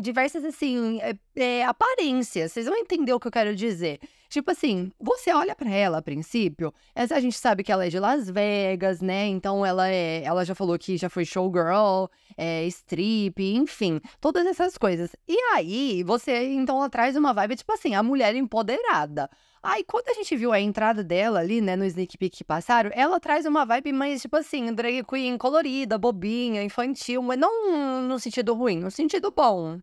[0.00, 2.50] diversas, assim, é, é, aparências.
[2.50, 4.00] Vocês vão entender o que eu quero dizer.
[4.28, 7.88] Tipo assim, você olha para ela a princípio, essa a gente sabe que ela é
[7.88, 9.26] de Las Vegas, né?
[9.26, 14.76] Então ela é, ela já falou que já foi showgirl, é, strip, enfim, todas essas
[14.76, 15.16] coisas.
[15.26, 19.30] E aí, você então ela traz uma vibe tipo assim, a mulher empoderada.
[19.62, 22.90] Aí, quando a gente viu a entrada dela ali, né, no sneak peek que passaram,
[22.94, 28.18] ela traz uma vibe mais, tipo assim, drag queen colorida, bobinha, infantil, mas não no
[28.20, 29.80] sentido ruim, no sentido bom.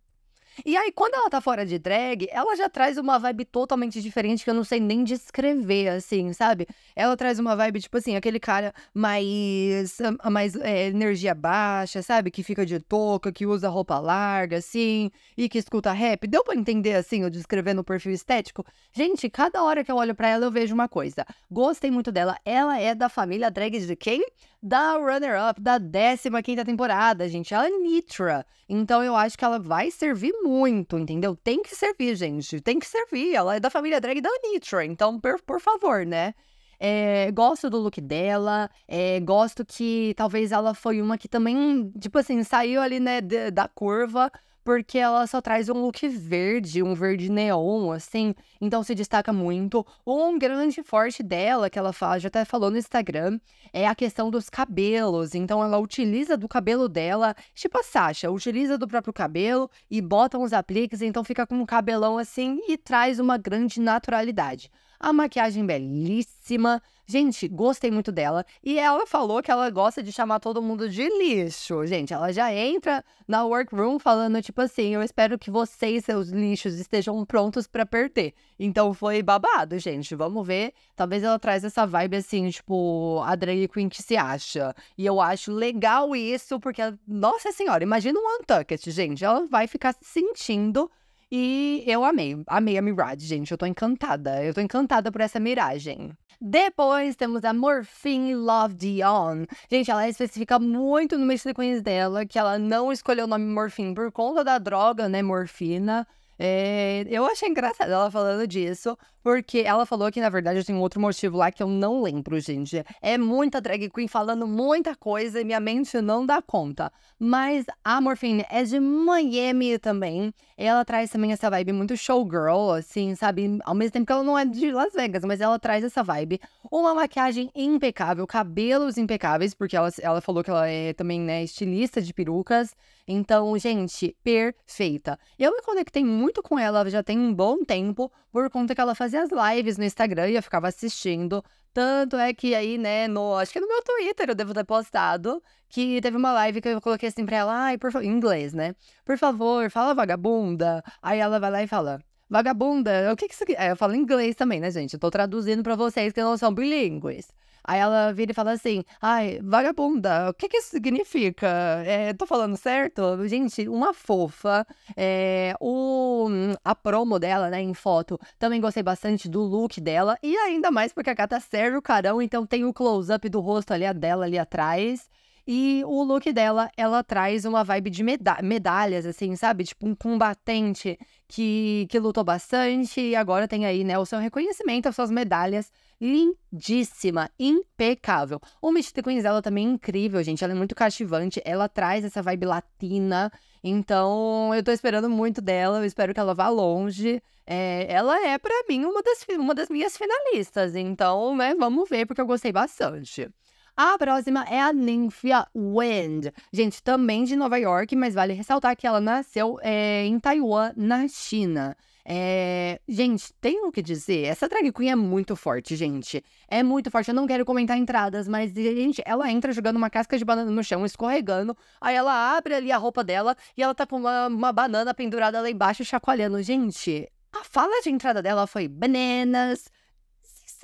[0.63, 4.43] E aí, quando ela tá fora de drag, ela já traz uma vibe totalmente diferente
[4.43, 6.67] que eu não sei nem descrever, assim, sabe?
[6.95, 9.97] Ela traz uma vibe, tipo assim, aquele cara mais.
[10.31, 12.31] mais é, energia baixa, sabe?
[12.31, 16.27] Que fica de touca, que usa roupa larga, assim, e que escuta rap.
[16.27, 18.63] Deu pra entender, assim, eu descrevendo o perfil estético?
[18.93, 21.25] Gente, cada hora que eu olho para ela, eu vejo uma coisa.
[21.49, 22.37] Gostei muito dela.
[22.45, 24.23] Ela é da família drag de quem?
[24.65, 27.53] Da runner-up da 15 temporada, gente.
[27.53, 28.43] Ela é Nitra.
[28.67, 31.35] Então eu acho que ela vai servir muito, entendeu?
[31.35, 32.59] Tem que servir, gente.
[32.59, 33.35] Tem que servir.
[33.35, 34.83] Ela é da família drag da Nitra.
[34.83, 36.33] Então, por, por favor, né?
[36.79, 42.17] É, gosto do look dela, é, gosto que talvez ela foi uma que também, tipo
[42.17, 44.29] assim, saiu ali, né, da curva
[44.65, 49.85] porque ela só traz um look verde, um verde neon, assim, então se destaca muito.
[50.05, 53.39] Um grande forte dela, que ela fala, já até falou no Instagram,
[53.71, 55.35] é a questão dos cabelos.
[55.35, 60.39] Então ela utiliza do cabelo dela, tipo a Sasha, utiliza do próprio cabelo e bota
[60.39, 64.71] uns apliques, então fica com um cabelão assim e traz uma grande naturalidade.
[65.05, 68.43] A maquiagem belíssima, Gente, gostei muito dela.
[68.63, 71.85] E ela falou que ela gosta de chamar todo mundo de lixo.
[71.85, 76.79] Gente, ela já entra na workroom falando tipo assim: eu espero que vocês, seus lixos,
[76.79, 78.33] estejam prontos para perder.
[78.57, 80.15] Então foi babado, gente.
[80.15, 80.73] Vamos ver.
[80.95, 84.73] Talvez ela traz essa vibe assim, tipo, a drag queen que se acha.
[84.97, 89.23] E eu acho legal isso, porque, nossa senhora, imagina um Untucked, gente.
[89.23, 90.89] Ela vai ficar se sentindo.
[91.31, 93.51] E eu amei, amei a Mirage, gente.
[93.51, 94.43] Eu tô encantada.
[94.43, 96.11] Eu tô encantada por essa miragem.
[96.39, 99.45] Depois temos a Morphine Love Dion.
[99.69, 104.11] Gente, ela especifica muito no Queens dela que ela não escolheu o nome Morphine por
[104.11, 106.07] conta da droga, né, morfina.
[106.37, 110.81] É, eu achei engraçado ela falando disso, porque ela falou que, na verdade, tem um
[110.81, 112.85] outro motivo lá que eu não lembro, gente.
[113.01, 116.91] É muita drag queen falando muita coisa e minha mente não dá conta.
[117.17, 120.31] Mas a Morphine é de Miami também.
[120.55, 123.57] Ela traz também essa vibe muito showgirl, assim, sabe?
[123.65, 126.39] Ao mesmo tempo que ela não é de Las Vegas, mas ela traz essa vibe.
[126.71, 131.99] Uma maquiagem impecável, cabelos impecáveis, porque ela, ela falou que ela é também, né, estilista
[131.99, 132.75] de perucas.
[133.07, 135.19] Então, gente, perfeita.
[135.37, 138.95] Eu me conectei muito com ela já tem um bom tempo, por conta que ela
[138.95, 141.43] fazia as lives no Instagram e eu ficava assistindo.
[141.73, 145.43] Tanto é que aí, né, no, acho que no meu Twitter eu devo ter postado
[145.67, 148.53] que teve uma live que eu coloquei assim pra ela, ai, por favor, em inglês,
[148.53, 148.75] né?
[149.03, 150.83] Por favor, fala vagabunda.
[151.01, 151.99] Aí ela vai lá e fala,
[152.29, 153.55] vagabunda, o que que isso aqui?
[153.57, 154.93] É, eu falo inglês também, né, gente?
[154.93, 157.27] Eu tô traduzindo pra vocês que não são bilíngues.
[157.67, 161.47] Aí ela vira e fala assim: ai, vagabunda, o que que isso significa?
[161.85, 163.27] É, tô falando certo?
[163.27, 164.65] Gente, uma fofa.
[164.95, 166.27] É, o,
[166.63, 170.17] a promo dela, né, em foto, também gostei bastante do look dela.
[170.21, 173.71] E ainda mais porque a gata serve o carão, então tem o close-up do rosto
[173.73, 175.09] ali, a dela ali atrás.
[175.47, 179.63] E o look dela, ela traz uma vibe de meda medalhas, assim, sabe?
[179.63, 184.89] Tipo, um combatente que, que lutou bastante e agora tem aí, né, o seu reconhecimento,
[184.89, 185.71] as suas medalhas.
[186.01, 188.41] Lindíssima, impecável.
[188.61, 190.43] O Mystic Queens dela também é incrível, gente.
[190.43, 193.31] Ela é muito cativante, ela traz essa vibe latina.
[193.63, 197.21] Então, eu tô esperando muito dela, eu espero que ela vá longe.
[197.45, 200.75] É, ela é, para mim, uma das, uma das minhas finalistas.
[200.75, 203.29] Então, né, vamos ver, porque eu gostei bastante.
[203.77, 206.27] A próxima é a Nymphia Wind.
[206.53, 211.05] Gente, também de Nova York, mas vale ressaltar que ela nasceu é, em Taiwan, na
[211.09, 211.75] China.
[212.05, 212.79] É...
[212.87, 214.27] Gente, tem o que dizer.
[214.27, 216.23] Essa drag queen é muito forte, gente.
[216.47, 217.09] É muito forte.
[217.09, 220.63] Eu não quero comentar entradas, mas, gente, ela entra jogando uma casca de banana no
[220.63, 221.57] chão, escorregando.
[221.81, 225.41] Aí ela abre ali a roupa dela e ela tá com uma, uma banana pendurada
[225.41, 226.41] lá embaixo, chacoalhando.
[226.41, 229.69] Gente, a fala de entrada dela foi bananas,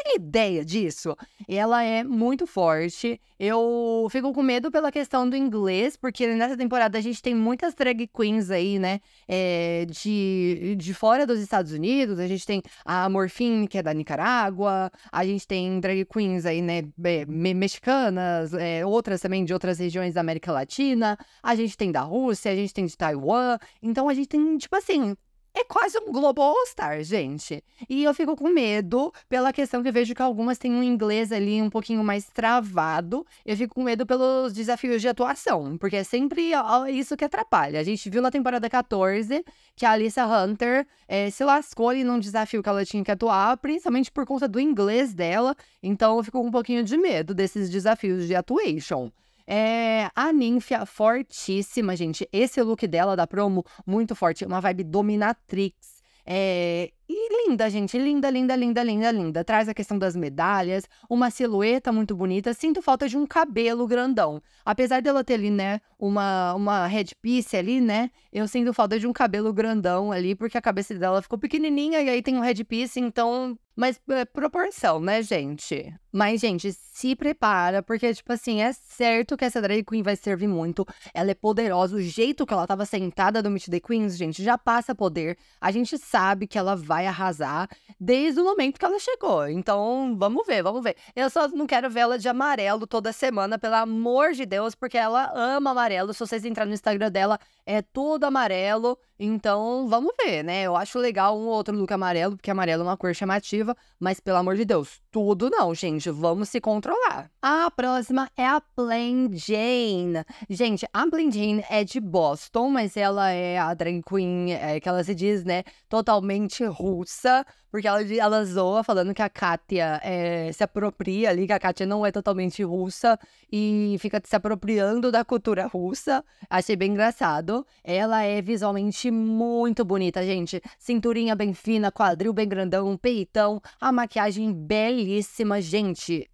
[0.04, 1.16] tem ideia disso?
[1.48, 3.20] Ela é muito forte.
[3.40, 7.74] Eu fico com medo pela questão do inglês, porque nessa temporada a gente tem muitas
[7.74, 9.00] drag queens aí, né?
[9.28, 12.20] É, de, de fora dos Estados Unidos.
[12.20, 14.92] A gente tem a Morphine, que é da Nicarágua.
[15.12, 16.84] A gente tem drag queens aí, né?
[17.28, 21.18] Me mexicanas, é, outras também de outras regiões da América Latina.
[21.42, 23.58] A gente tem da Rússia, a gente tem de Taiwan.
[23.82, 25.16] Então a gente tem, tipo assim,
[25.54, 27.64] é quase um Global All-Star, gente.
[27.90, 31.62] E eu fico com medo pela questão que vejo que algumas têm um inglês ali
[31.62, 33.26] um pouquinho mais travado.
[33.46, 36.52] Eu fico com medo pelos desafios de atuação, porque é sempre
[36.90, 37.80] isso que atrapalha.
[37.80, 39.44] A gente viu na temporada 14
[39.76, 43.58] que a Alissa Hunter é, se lascou ali num desafio que ela tinha que atuar,
[43.58, 45.56] principalmente por conta do inglês dela.
[45.84, 49.12] Então eu fico com um pouquinho de medo desses desafios de atuation.
[49.54, 52.26] É, a Ninfia, fortíssima, gente.
[52.32, 54.46] Esse look dela da promo, muito forte.
[54.46, 56.02] Uma vibe dominatrix.
[56.26, 57.98] É, e linda, gente.
[57.98, 59.44] Linda, linda, linda, linda, linda.
[59.44, 62.54] Traz a questão das medalhas, uma silhueta muito bonita.
[62.54, 64.42] Sinto falta de um cabelo grandão.
[64.64, 68.10] Apesar dela ter ali, né, uma, uma headpiece ali, né?
[68.32, 72.10] Eu sinto falta de um cabelo grandão ali, porque a cabeça dela ficou pequenininha e
[72.10, 75.94] aí tem um headpiece, então mas é proporção, né, gente?
[76.12, 80.48] Mas, gente, se prepara, porque, tipo assim, é certo que essa drag queen vai servir
[80.48, 80.86] muito.
[81.14, 81.96] Ela é poderosa.
[81.96, 85.38] O jeito que ela tava sentada no Meet the Queens, gente, já passa poder.
[85.60, 89.48] A gente sabe que ela vai arrasar desde o momento que ela chegou.
[89.48, 90.98] Então, vamos ver, vamos ver.
[91.16, 94.98] Eu só não quero ver ela de amarelo toda semana, pelo amor de Deus, porque
[94.98, 96.14] ela ama amarelo.
[96.14, 97.40] Se vocês entrarem no Instagram dela,
[97.72, 98.98] é tudo amarelo.
[99.18, 100.64] Então, vamos ver, né?
[100.64, 104.20] Eu acho legal um ou outro look amarelo, porque amarelo é uma cor chamativa, mas
[104.20, 106.10] pelo amor de Deus, tudo não, gente.
[106.10, 107.30] Vamos se controlar.
[107.42, 110.26] A próxima é a Plain Jane.
[110.50, 114.90] Gente, a Plain Jane é de Boston, mas ela é a drag queen, é, que
[114.90, 120.52] ela se diz, né, totalmente russa, porque ela, ela zoa falando que a Kátia é,
[120.52, 123.18] se apropria ali, que a Kátia não é totalmente russa
[123.52, 126.24] e fica se apropriando da cultura russa.
[126.50, 127.61] Achei bem engraçado.
[127.84, 130.62] Ela é visualmente muito bonita, gente.
[130.78, 136.30] Cinturinha bem fina, quadril bem grandão, peitão, a maquiagem belíssima, gente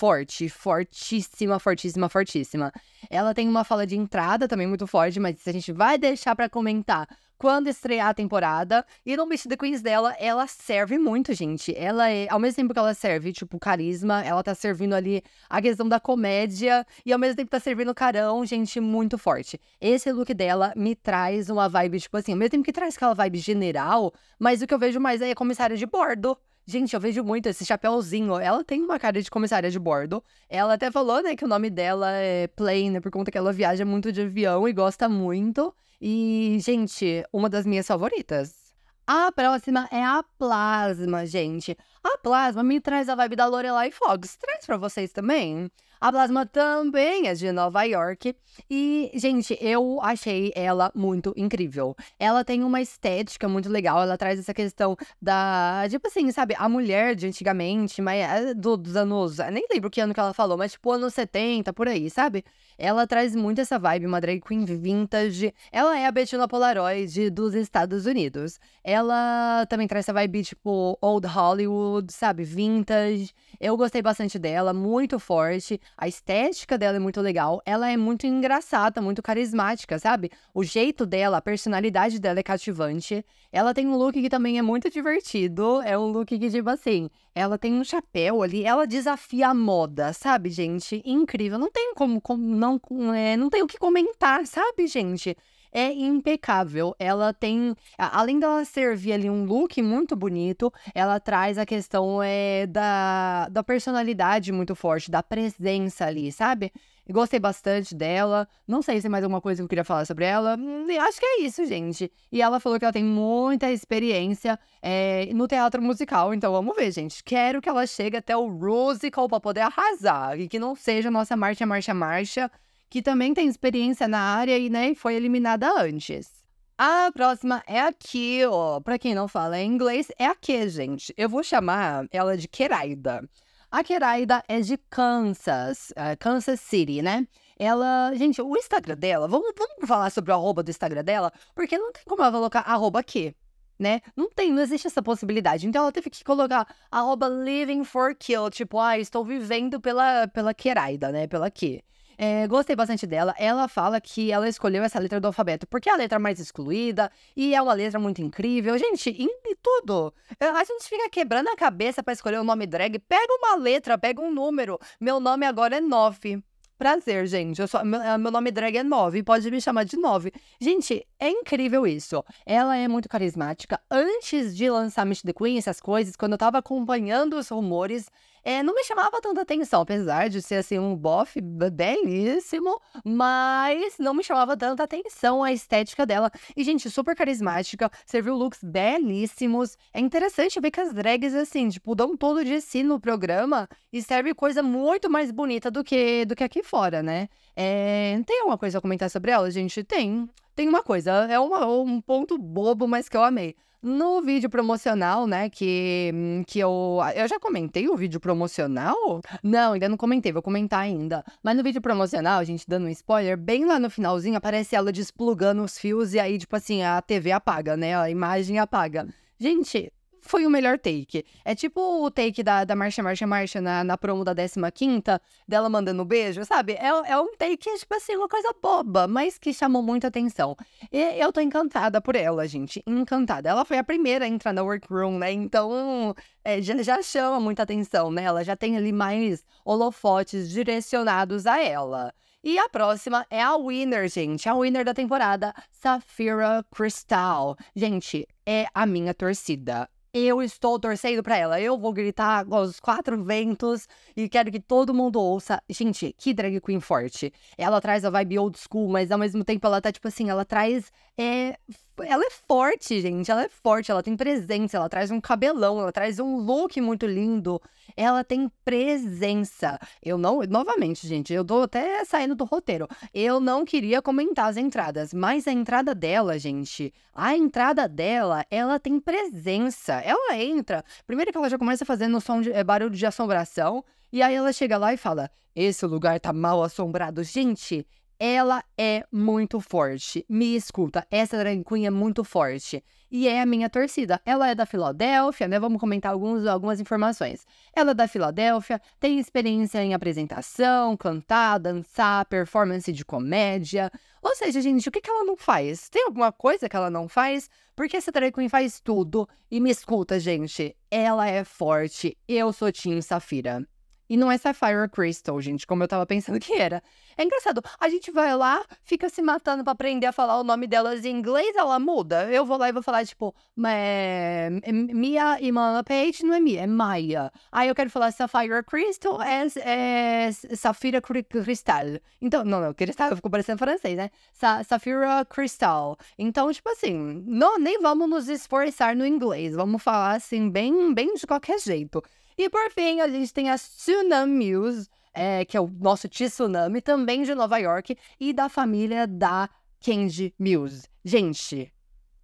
[0.00, 2.72] forte, fortíssima, fortíssima, fortíssima.
[3.10, 6.48] Ela tem uma fala de entrada também muito forte, mas a gente vai deixar para
[6.48, 7.06] comentar
[7.40, 8.84] quando estrear a temporada.
[9.04, 11.74] E no Meet the Queens dela, ela serve muito, gente.
[11.74, 15.62] Ela é, ao mesmo tempo que ela serve, tipo, carisma, ela tá servindo ali a
[15.62, 19.58] questão da comédia e ao mesmo tempo tá servindo carão, gente, muito forte.
[19.80, 23.14] Esse look dela me traz uma vibe, tipo assim, ao mesmo tempo que traz aquela
[23.14, 26.36] vibe general, mas o que eu vejo mais é comissária de bordo.
[26.66, 28.38] Gente, eu vejo muito esse chapéuzinho.
[28.38, 30.22] Ela tem uma cara de comissária de bordo.
[30.46, 33.86] Ela até falou, né, que o nome dela é Plane, por conta que ela viaja
[33.86, 35.74] muito de avião e gosta muito.
[36.00, 38.74] E, gente, uma das minhas favoritas.
[39.06, 41.76] A próxima é a Plasma, gente.
[42.02, 44.36] A Plasma me traz a vibe da Lorelai Fox.
[44.36, 45.70] Traz pra vocês também?
[46.00, 48.34] A Plasma também é de Nova York.
[48.70, 51.94] E, gente, eu achei ela muito incrível.
[52.18, 54.02] Ela tem uma estética muito legal.
[54.02, 55.84] Ela traz essa questão da.
[55.90, 56.54] Tipo assim, sabe?
[56.58, 59.36] A mulher de antigamente, mas é do, dos anos.
[59.52, 62.44] Nem lembro que ano que ela falou, mas tipo anos 70, por aí, sabe?
[62.78, 65.52] Ela traz muito essa vibe, uma drag queen vintage.
[65.70, 68.58] Ela é a Bettina Polaroid dos Estados Unidos.
[68.82, 72.42] Ela também traz essa vibe, tipo, old Hollywood, sabe?
[72.42, 73.34] Vintage.
[73.60, 75.78] Eu gostei bastante dela, muito forte.
[75.96, 80.30] A estética dela é muito legal, ela é muito engraçada, muito carismática, sabe?
[80.54, 83.24] O jeito dela, a personalidade dela é cativante.
[83.52, 87.10] Ela tem um look que também é muito divertido, é um look que, tipo assim,
[87.34, 91.02] ela tem um chapéu ali, ela desafia a moda, sabe, gente?
[91.04, 92.80] Incrível, não tem como, como não,
[93.14, 95.36] é, não tem o que comentar, sabe, gente?
[95.72, 96.94] É impecável.
[96.98, 102.66] Ela tem, além dela servir ali um look muito bonito, ela traz a questão é,
[102.66, 106.72] da, da personalidade muito forte, da presença ali, sabe?
[107.08, 108.46] Gostei bastante dela.
[108.66, 110.56] Não sei se tem mais alguma coisa que eu queria falar sobre ela.
[110.56, 112.10] Hum, acho que é isso, gente.
[112.30, 116.32] E ela falou que ela tem muita experiência é, no teatro musical.
[116.32, 117.24] Então vamos ver, gente.
[117.24, 120.38] Quero que ela chegue até o musical para poder arrasar.
[120.38, 122.50] E que não seja nossa marcha, marcha, marcha
[122.90, 126.28] que também tem experiência na área e né, foi eliminada antes.
[126.76, 128.80] A próxima é aqui, ó.
[128.80, 131.14] Pra quem não fala inglês, é aqui, gente.
[131.16, 133.22] Eu vou chamar ela de Keraida.
[133.70, 137.28] A Keraida é de Kansas, uh, Kansas City, né?
[137.56, 141.78] Ela, gente, o Instagram dela, vamos, vamos falar sobre o arroba do Instagram dela, porque
[141.78, 143.36] não tem como ela colocar arroba aqui,
[143.78, 144.00] né?
[144.16, 145.66] Não tem, não existe essa possibilidade.
[145.68, 150.54] Então ela teve que colocar arroba living for kill, tipo, ah, estou vivendo pela, pela
[150.54, 151.26] Keraida, né?
[151.26, 151.82] Pela Q.
[152.22, 153.34] É, gostei bastante dela.
[153.38, 157.10] Ela fala que ela escolheu essa letra do alfabeto porque é a letra mais excluída
[157.34, 158.76] e é uma letra muito incrível.
[158.76, 160.12] Gente, em tudo.
[160.38, 162.98] A gente fica quebrando a cabeça para escolher o um nome drag.
[162.98, 164.78] Pega uma letra, pega um número.
[165.00, 166.42] Meu nome agora é 9.
[166.76, 167.58] Prazer, gente.
[167.58, 169.22] Eu sou, meu, é, meu nome drag é 9.
[169.22, 170.30] Pode me chamar de 9.
[170.60, 172.22] Gente, é incrível isso.
[172.44, 173.80] Ela é muito carismática.
[173.90, 178.10] Antes de lançar Miss the Queen, essas coisas, quando eu tava acompanhando os rumores,
[178.42, 184.14] é, não me chamava tanta atenção, apesar de ser assim um bofe belíssimo, mas não
[184.14, 186.30] me chamava tanta atenção a estética dela.
[186.56, 189.76] E, gente, super carismática, serviu looks belíssimos.
[189.92, 194.02] É interessante ver que as drags, assim, tipo, dão todo de si no programa e
[194.02, 197.28] serve coisa muito mais bonita do que, do que aqui fora, né?
[197.54, 199.84] É, tem alguma coisa a comentar sobre ela, gente?
[199.84, 200.28] Tem.
[200.54, 203.54] Tem uma coisa, é uma, um ponto bobo, mas que eu amei.
[203.82, 206.12] No vídeo promocional, né, que,
[206.46, 206.98] que eu.
[207.14, 209.22] Eu já comentei o vídeo promocional?
[209.42, 211.24] Não, ainda não comentei, vou comentar ainda.
[211.42, 215.62] Mas no vídeo promocional, gente dando um spoiler, bem lá no finalzinho aparece ela desplugando
[215.62, 217.96] os fios e aí, tipo assim, a TV apaga, né?
[217.96, 219.08] A imagem apaga.
[219.38, 221.24] Gente, foi o melhor take.
[221.44, 225.02] É tipo o take da, da Marcha, Marcha, Marcha na, na promo da 15
[225.46, 226.74] dela mandando beijo, sabe?
[226.74, 230.56] É, é um take, tipo assim, uma coisa boba, mas que chamou muita atenção.
[230.92, 232.82] E eu tô encantada por ela, gente.
[232.86, 233.48] Encantada.
[233.48, 235.32] Ela foi a primeira a entrar na workroom, né?
[235.32, 236.14] Então,
[236.44, 238.24] é, já, já chama muita atenção, né?
[238.24, 242.12] Ela já tem ali mais holofotes direcionados a ela.
[242.42, 244.48] E a próxima é a winner, gente.
[244.48, 247.54] A winner da temporada, Safira Crystal.
[247.76, 249.86] Gente, é a minha torcida.
[250.12, 251.60] Eu estou torcendo para ela.
[251.60, 253.86] Eu vou gritar aos quatro ventos
[254.16, 255.62] e quero que todo mundo ouça.
[255.68, 257.32] Gente, que drag queen forte.
[257.56, 260.44] Ela traz a vibe old school, mas ao mesmo tempo ela tá tipo assim, ela
[260.44, 261.56] traz é,
[262.02, 263.30] ela é forte, gente.
[263.30, 267.06] Ela é forte, ela tem presença, ela traz um cabelão, ela traz um look muito
[267.06, 267.60] lindo.
[267.96, 269.78] Ela tem presença.
[270.02, 272.88] Eu não, novamente, gente, eu tô até saindo do roteiro.
[273.12, 278.78] Eu não queria comentar as entradas, mas a entrada dela, gente, a entrada dela, ela
[278.78, 279.94] tem presença.
[279.94, 284.22] Ela entra, primeiro que ela já começa fazendo som de é, barulho de assombração, e
[284.22, 287.22] aí ela chega lá e fala: "Esse lugar tá mal assombrado".
[287.22, 287.86] Gente,
[288.20, 290.26] ela é muito forte.
[290.28, 292.84] Me escuta, essa drag queen é muito forte.
[293.10, 294.20] E é a minha torcida.
[294.26, 295.58] Ela é da Filadélfia, né?
[295.58, 297.46] Vamos comentar alguns, algumas informações.
[297.74, 303.90] Ela é da Filadélfia, tem experiência em apresentação, cantar, dançar, performance de comédia.
[304.22, 305.88] Ou seja, gente, o que, que ela não faz?
[305.88, 307.48] Tem alguma coisa que ela não faz?
[307.74, 309.26] Porque essa drag queen faz tudo.
[309.50, 312.16] E me escuta, gente, ela é forte.
[312.28, 313.66] Eu sou Tim Safira.
[314.10, 316.82] E não é Sapphire Crystal, gente, como eu tava pensando que era.
[317.16, 320.66] É engraçado, a gente vai lá, fica se matando para aprender a falar o nome
[320.66, 322.24] delas em inglês, ela muda.
[322.28, 326.66] Eu vou lá e vou falar, tipo, Mia e Mana Page não é Mia, é
[326.66, 327.30] Maya.
[327.52, 332.00] Aí eu quero falar Sapphire Crystal, é, é Safira Cristal.
[332.20, 334.10] Então, não, não, Cristal, eu fico parecendo francês, né?
[334.32, 335.96] Sa Safira Crystal.
[336.18, 341.14] Então, tipo assim, não, nem vamos nos esforçar no inglês, vamos falar assim, bem, bem
[341.14, 342.02] de qualquer jeito.
[342.42, 346.80] E por fim, a gente tem a Tsunami Muse, é, que é o nosso tsunami,
[346.80, 349.46] também de Nova York, e da família da
[349.78, 350.88] Kenji Muse.
[351.04, 351.70] Gente,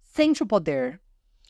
[0.01, 0.99] sente o poder.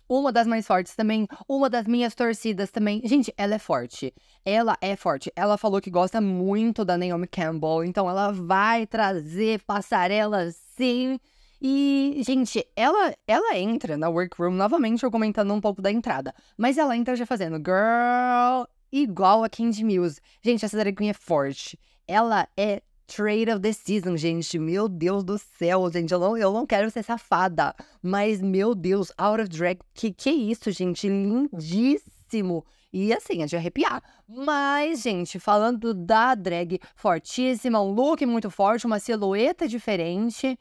[0.09, 3.01] Uma das mais fortes também, uma das minhas torcidas também.
[3.05, 4.13] Gente, ela é forte.
[4.43, 5.31] Ela é forte.
[5.33, 11.17] Ela falou que gosta muito da Naomi Campbell, então ela vai trazer passarela sim.
[11.61, 16.77] E, gente, ela ela entra na workroom, novamente eu comentando um pouco da entrada, mas
[16.77, 20.21] ela entra já fazendo girl igual a Candy Muse.
[20.41, 21.79] Gente, essa drag queen é forte.
[22.07, 24.59] ela é Trade of the Season, gente.
[24.59, 26.11] Meu Deus do céu, gente.
[26.11, 27.73] Eu não, eu não quero ser safada.
[28.01, 29.79] Mas, meu Deus, Out of Drag.
[29.93, 31.07] Que que é isso, gente?
[31.07, 32.65] Lindíssimo.
[32.91, 34.01] E assim, é de arrepiar.
[34.27, 40.57] Mas, gente, falando da drag fortíssima, um look muito forte, uma silhueta diferente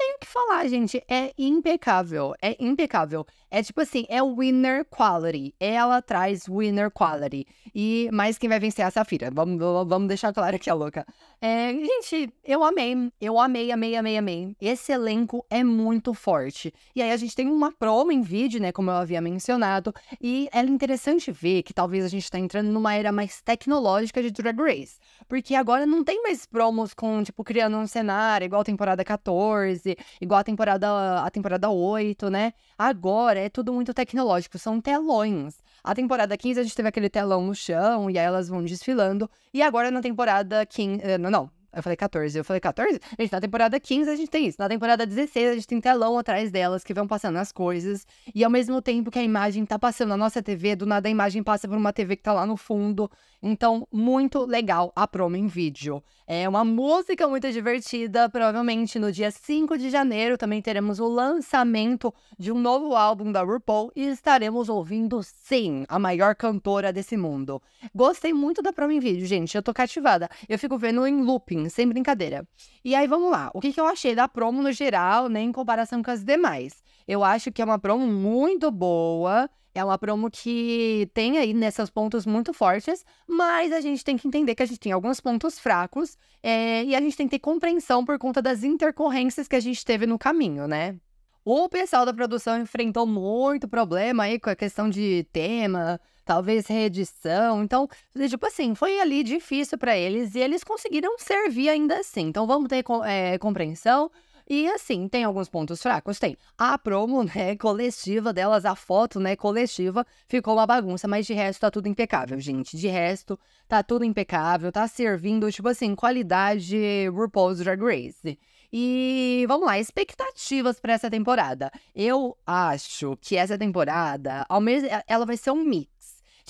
[0.00, 1.02] tenho que falar, gente.
[1.06, 2.34] É impecável.
[2.40, 3.26] É impecável.
[3.50, 5.54] É tipo assim, é winner quality.
[5.60, 7.46] Ela traz winner quality.
[7.74, 9.30] E mais quem vai vencer é a Safira.
[9.30, 11.04] Vamos, vamos deixar claro que é louca.
[11.38, 13.12] É, gente, eu amei.
[13.20, 14.56] Eu amei, amei, amei, amei.
[14.58, 16.72] Esse elenco é muito forte.
[16.96, 18.72] E aí a gente tem uma promo em vídeo, né?
[18.72, 19.92] Como eu havia mencionado.
[20.20, 24.30] E é interessante ver que talvez a gente tá entrando numa era mais tecnológica de
[24.30, 24.98] Drag Race.
[25.28, 29.89] Porque agora não tem mais promos com, tipo, criando um cenário, igual a temporada 14,
[30.20, 32.52] igual a temporada, a temporada 8, né?
[32.78, 35.56] Agora é tudo muito tecnológico, são telões.
[35.82, 39.30] A temporada 15 a gente teve aquele telão no chão e aí elas vão desfilando.
[39.52, 41.00] E agora na temporada 15.
[41.02, 41.59] Eh, não, não.
[41.72, 42.38] Eu falei 14.
[42.38, 43.00] Eu falei 14?
[43.18, 44.56] Gente, na temporada 15 a gente tem isso.
[44.58, 48.06] Na temporada 16 a gente tem telão atrás delas que vão passando as coisas.
[48.34, 51.10] E ao mesmo tempo que a imagem tá passando na nossa TV, do nada a
[51.10, 53.10] imagem passa por uma TV que tá lá no fundo.
[53.42, 56.02] Então, muito legal a promo em vídeo.
[56.26, 58.28] É uma música muito divertida.
[58.28, 63.42] Provavelmente no dia 5 de janeiro também teremos o lançamento de um novo álbum da
[63.42, 67.60] RuPaul e estaremos ouvindo, sim, a maior cantora desse mundo.
[67.94, 69.56] Gostei muito da promo em vídeo, gente.
[69.56, 70.28] Eu tô cativada.
[70.48, 72.46] Eu fico vendo em looping, sem brincadeira.
[72.84, 73.50] E aí, vamos lá.
[73.52, 76.82] O que, que eu achei da promo no geral, né, em comparação com as demais?
[77.06, 79.50] Eu acho que é uma promo muito boa.
[79.74, 84.26] É uma promo que tem aí nesses pontos muito fortes, mas a gente tem que
[84.26, 87.38] entender que a gente tem alguns pontos fracos é, e a gente tem que ter
[87.38, 90.96] compreensão por conta das intercorrências que a gente teve no caminho, né?
[91.44, 96.00] O pessoal da produção enfrentou muito problema aí com a questão de tema,
[96.30, 97.64] talvez reedição.
[97.64, 97.88] Então,
[98.28, 102.28] tipo assim, foi ali difícil para eles e eles conseguiram servir ainda assim.
[102.28, 104.08] Então, vamos ter é, compreensão.
[104.48, 106.20] E assim, tem alguns pontos fracos?
[106.20, 106.36] Tem.
[106.56, 111.62] A promo, né, coletiva delas, a foto, né, coletiva, ficou uma bagunça, mas de resto
[111.62, 112.76] tá tudo impecável, gente.
[112.76, 118.38] De resto, tá tudo impecável, tá servindo, tipo assim, qualidade RuPaul's Drag Race.
[118.72, 121.72] E vamos lá, expectativas para essa temporada.
[121.92, 125.99] Eu acho que essa temporada, ao mesmo, ela vai ser um mix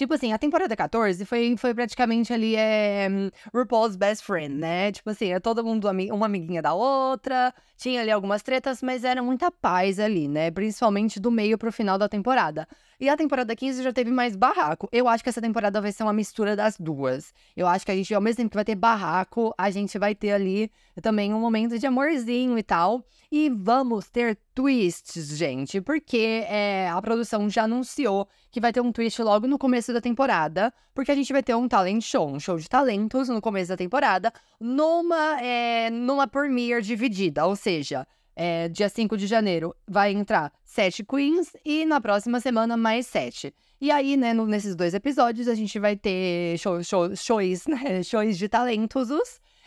[0.01, 3.07] Tipo assim, a temporada 14 foi, foi praticamente ali é,
[3.55, 4.91] RuPaul's Best Friend, né?
[4.91, 9.23] Tipo assim, é todo mundo uma amiguinha da outra, tinha ali algumas tretas, mas era
[9.23, 10.51] muita paz ali, né?
[10.51, 12.67] Principalmente do meio pro final da temporada.
[13.01, 14.87] E a temporada 15 já teve mais barraco.
[14.93, 17.33] Eu acho que essa temporada vai ser uma mistura das duas.
[17.57, 20.15] Eu acho que a gente, ao mesmo tempo que vai ter barraco, a gente vai
[20.15, 20.71] ter ali
[21.01, 23.03] também um momento de amorzinho e tal.
[23.33, 28.93] E vamos ter twists, gente, porque é, a produção já anunciou que vai ter um
[28.93, 32.41] twist logo no começo da temporada, porque a gente vai ter um talent show, um
[32.41, 34.31] show de talentos no começo da temporada,
[34.61, 38.07] numa, é, numa premiere dividida, ou seja,
[38.43, 43.55] é, dia 5 de janeiro vai entrar sete queens e na próxima semana mais sete.
[43.79, 48.01] E aí, né, no, nesses dois episódios, a gente vai ter show, show, shows, né,
[48.03, 49.11] shows de talentos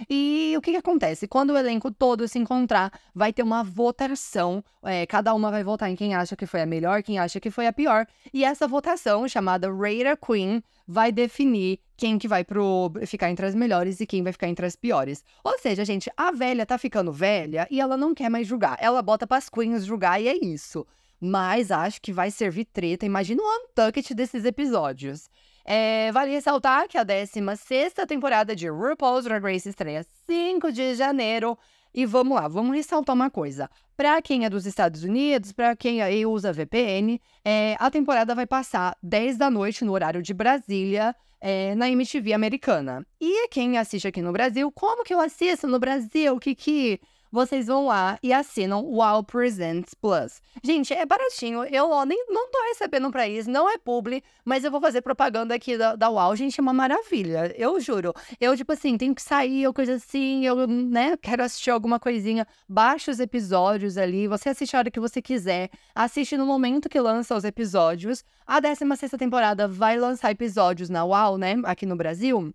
[0.10, 1.28] e o que, que acontece?
[1.28, 4.64] Quando o elenco todo se encontrar, vai ter uma votação.
[4.84, 7.52] É, cada uma vai votar em quem acha que foi a melhor, quem acha que
[7.52, 8.08] foi a pior.
[8.34, 13.56] E essa votação, chamada Rate Queen, vai definir quem que vai pro, ficar entre as
[13.56, 15.24] melhores e quem vai ficar entre as piores.
[15.44, 18.78] Ou seja, gente, a velha tá ficando velha e ela não quer mais julgar.
[18.80, 20.86] Ela bota pras queens julgar e é isso.
[21.20, 23.06] Mas acho que vai servir treta.
[23.06, 25.30] Imagina o Untucked desses episódios.
[25.66, 31.58] É, vale ressaltar que a 16 temporada de RuPaul's Drag Race estreia 5 de janeiro.
[31.94, 33.70] E vamos lá, vamos ressaltar uma coisa.
[33.96, 38.48] Para quem é dos Estados Unidos, para quem aí usa VPN, é, a temporada vai
[38.48, 43.06] passar 10 da noite no horário de Brasília, é, na MTV americana.
[43.22, 46.40] E quem assiste aqui no Brasil, como que eu assisto no Brasil?
[46.40, 47.00] Que
[47.34, 50.40] vocês vão lá e assinam o Wow Presents Plus.
[50.64, 51.64] Gente, é baratinho.
[51.64, 55.02] Eu ó, nem não tô recebendo pra isso, não é publi, mas eu vou fazer
[55.02, 56.36] propaganda aqui da, da Wow.
[56.36, 57.52] Gente, é uma maravilha.
[57.58, 58.14] Eu juro.
[58.40, 62.46] Eu, tipo assim, tenho que sair ou coisa assim, eu, né, quero assistir alguma coisinha.
[62.70, 65.72] Baixa os episódios ali, você assiste a hora que você quiser.
[65.96, 68.24] Assiste no momento que lança os episódios.
[68.46, 72.54] A 16 temporada vai lançar episódios na Wow, né, aqui no Brasil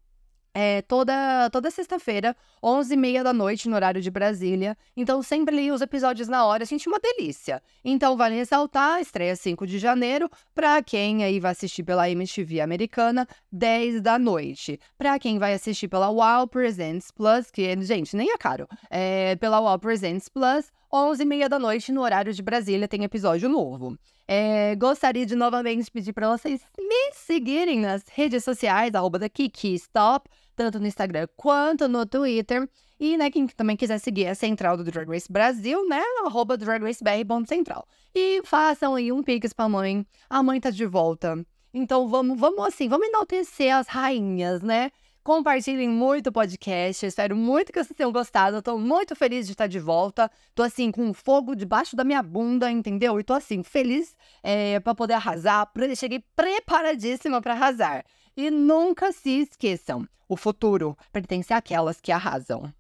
[0.55, 4.77] é, toda, toda sexta-feira, 11h30 da noite, no horário de Brasília.
[4.97, 7.63] Então, sempre li os episódios na hora, gente, uma delícia.
[7.85, 13.27] Então, vale ressaltar, estreia 5 de janeiro, pra quem aí vai assistir pela MTV americana,
[13.53, 14.81] 10 da noite.
[14.97, 19.61] Pra quem vai assistir pela Wow Presents Plus, que, gente, nem é caro, é, pela
[19.61, 23.97] Wow Presents Plus, 11h30 da noite, no horário de Brasília, tem episódio novo.
[24.31, 29.75] É, gostaria de novamente pedir para vocês me seguirem nas redes sociais, arroba da Kiki
[29.77, 32.69] Stop, tanto no Instagram quanto no Twitter.
[33.01, 37.87] E, né, quem também quiser seguir a central do Drag Race Brasil, né, arroba dragracebr.central.
[38.15, 40.07] E façam aí um pix pra mãe.
[40.29, 41.43] A mãe tá de volta.
[41.73, 44.91] Então vamos, vamos assim, vamos enaltecer as rainhas, né?
[45.23, 47.05] Compartilhem muito o podcast.
[47.05, 48.57] Espero muito que vocês tenham gostado.
[48.57, 50.31] Eu tô muito feliz de estar de volta.
[50.55, 53.21] Tô assim, com fogo debaixo da minha bunda, entendeu?
[53.21, 55.71] E tô assim, feliz é, para poder arrasar.
[55.97, 58.05] Cheguei preparadíssima para arrasar.
[58.37, 62.73] E nunca se esqueçam: o futuro pertence àquelas que arrasam.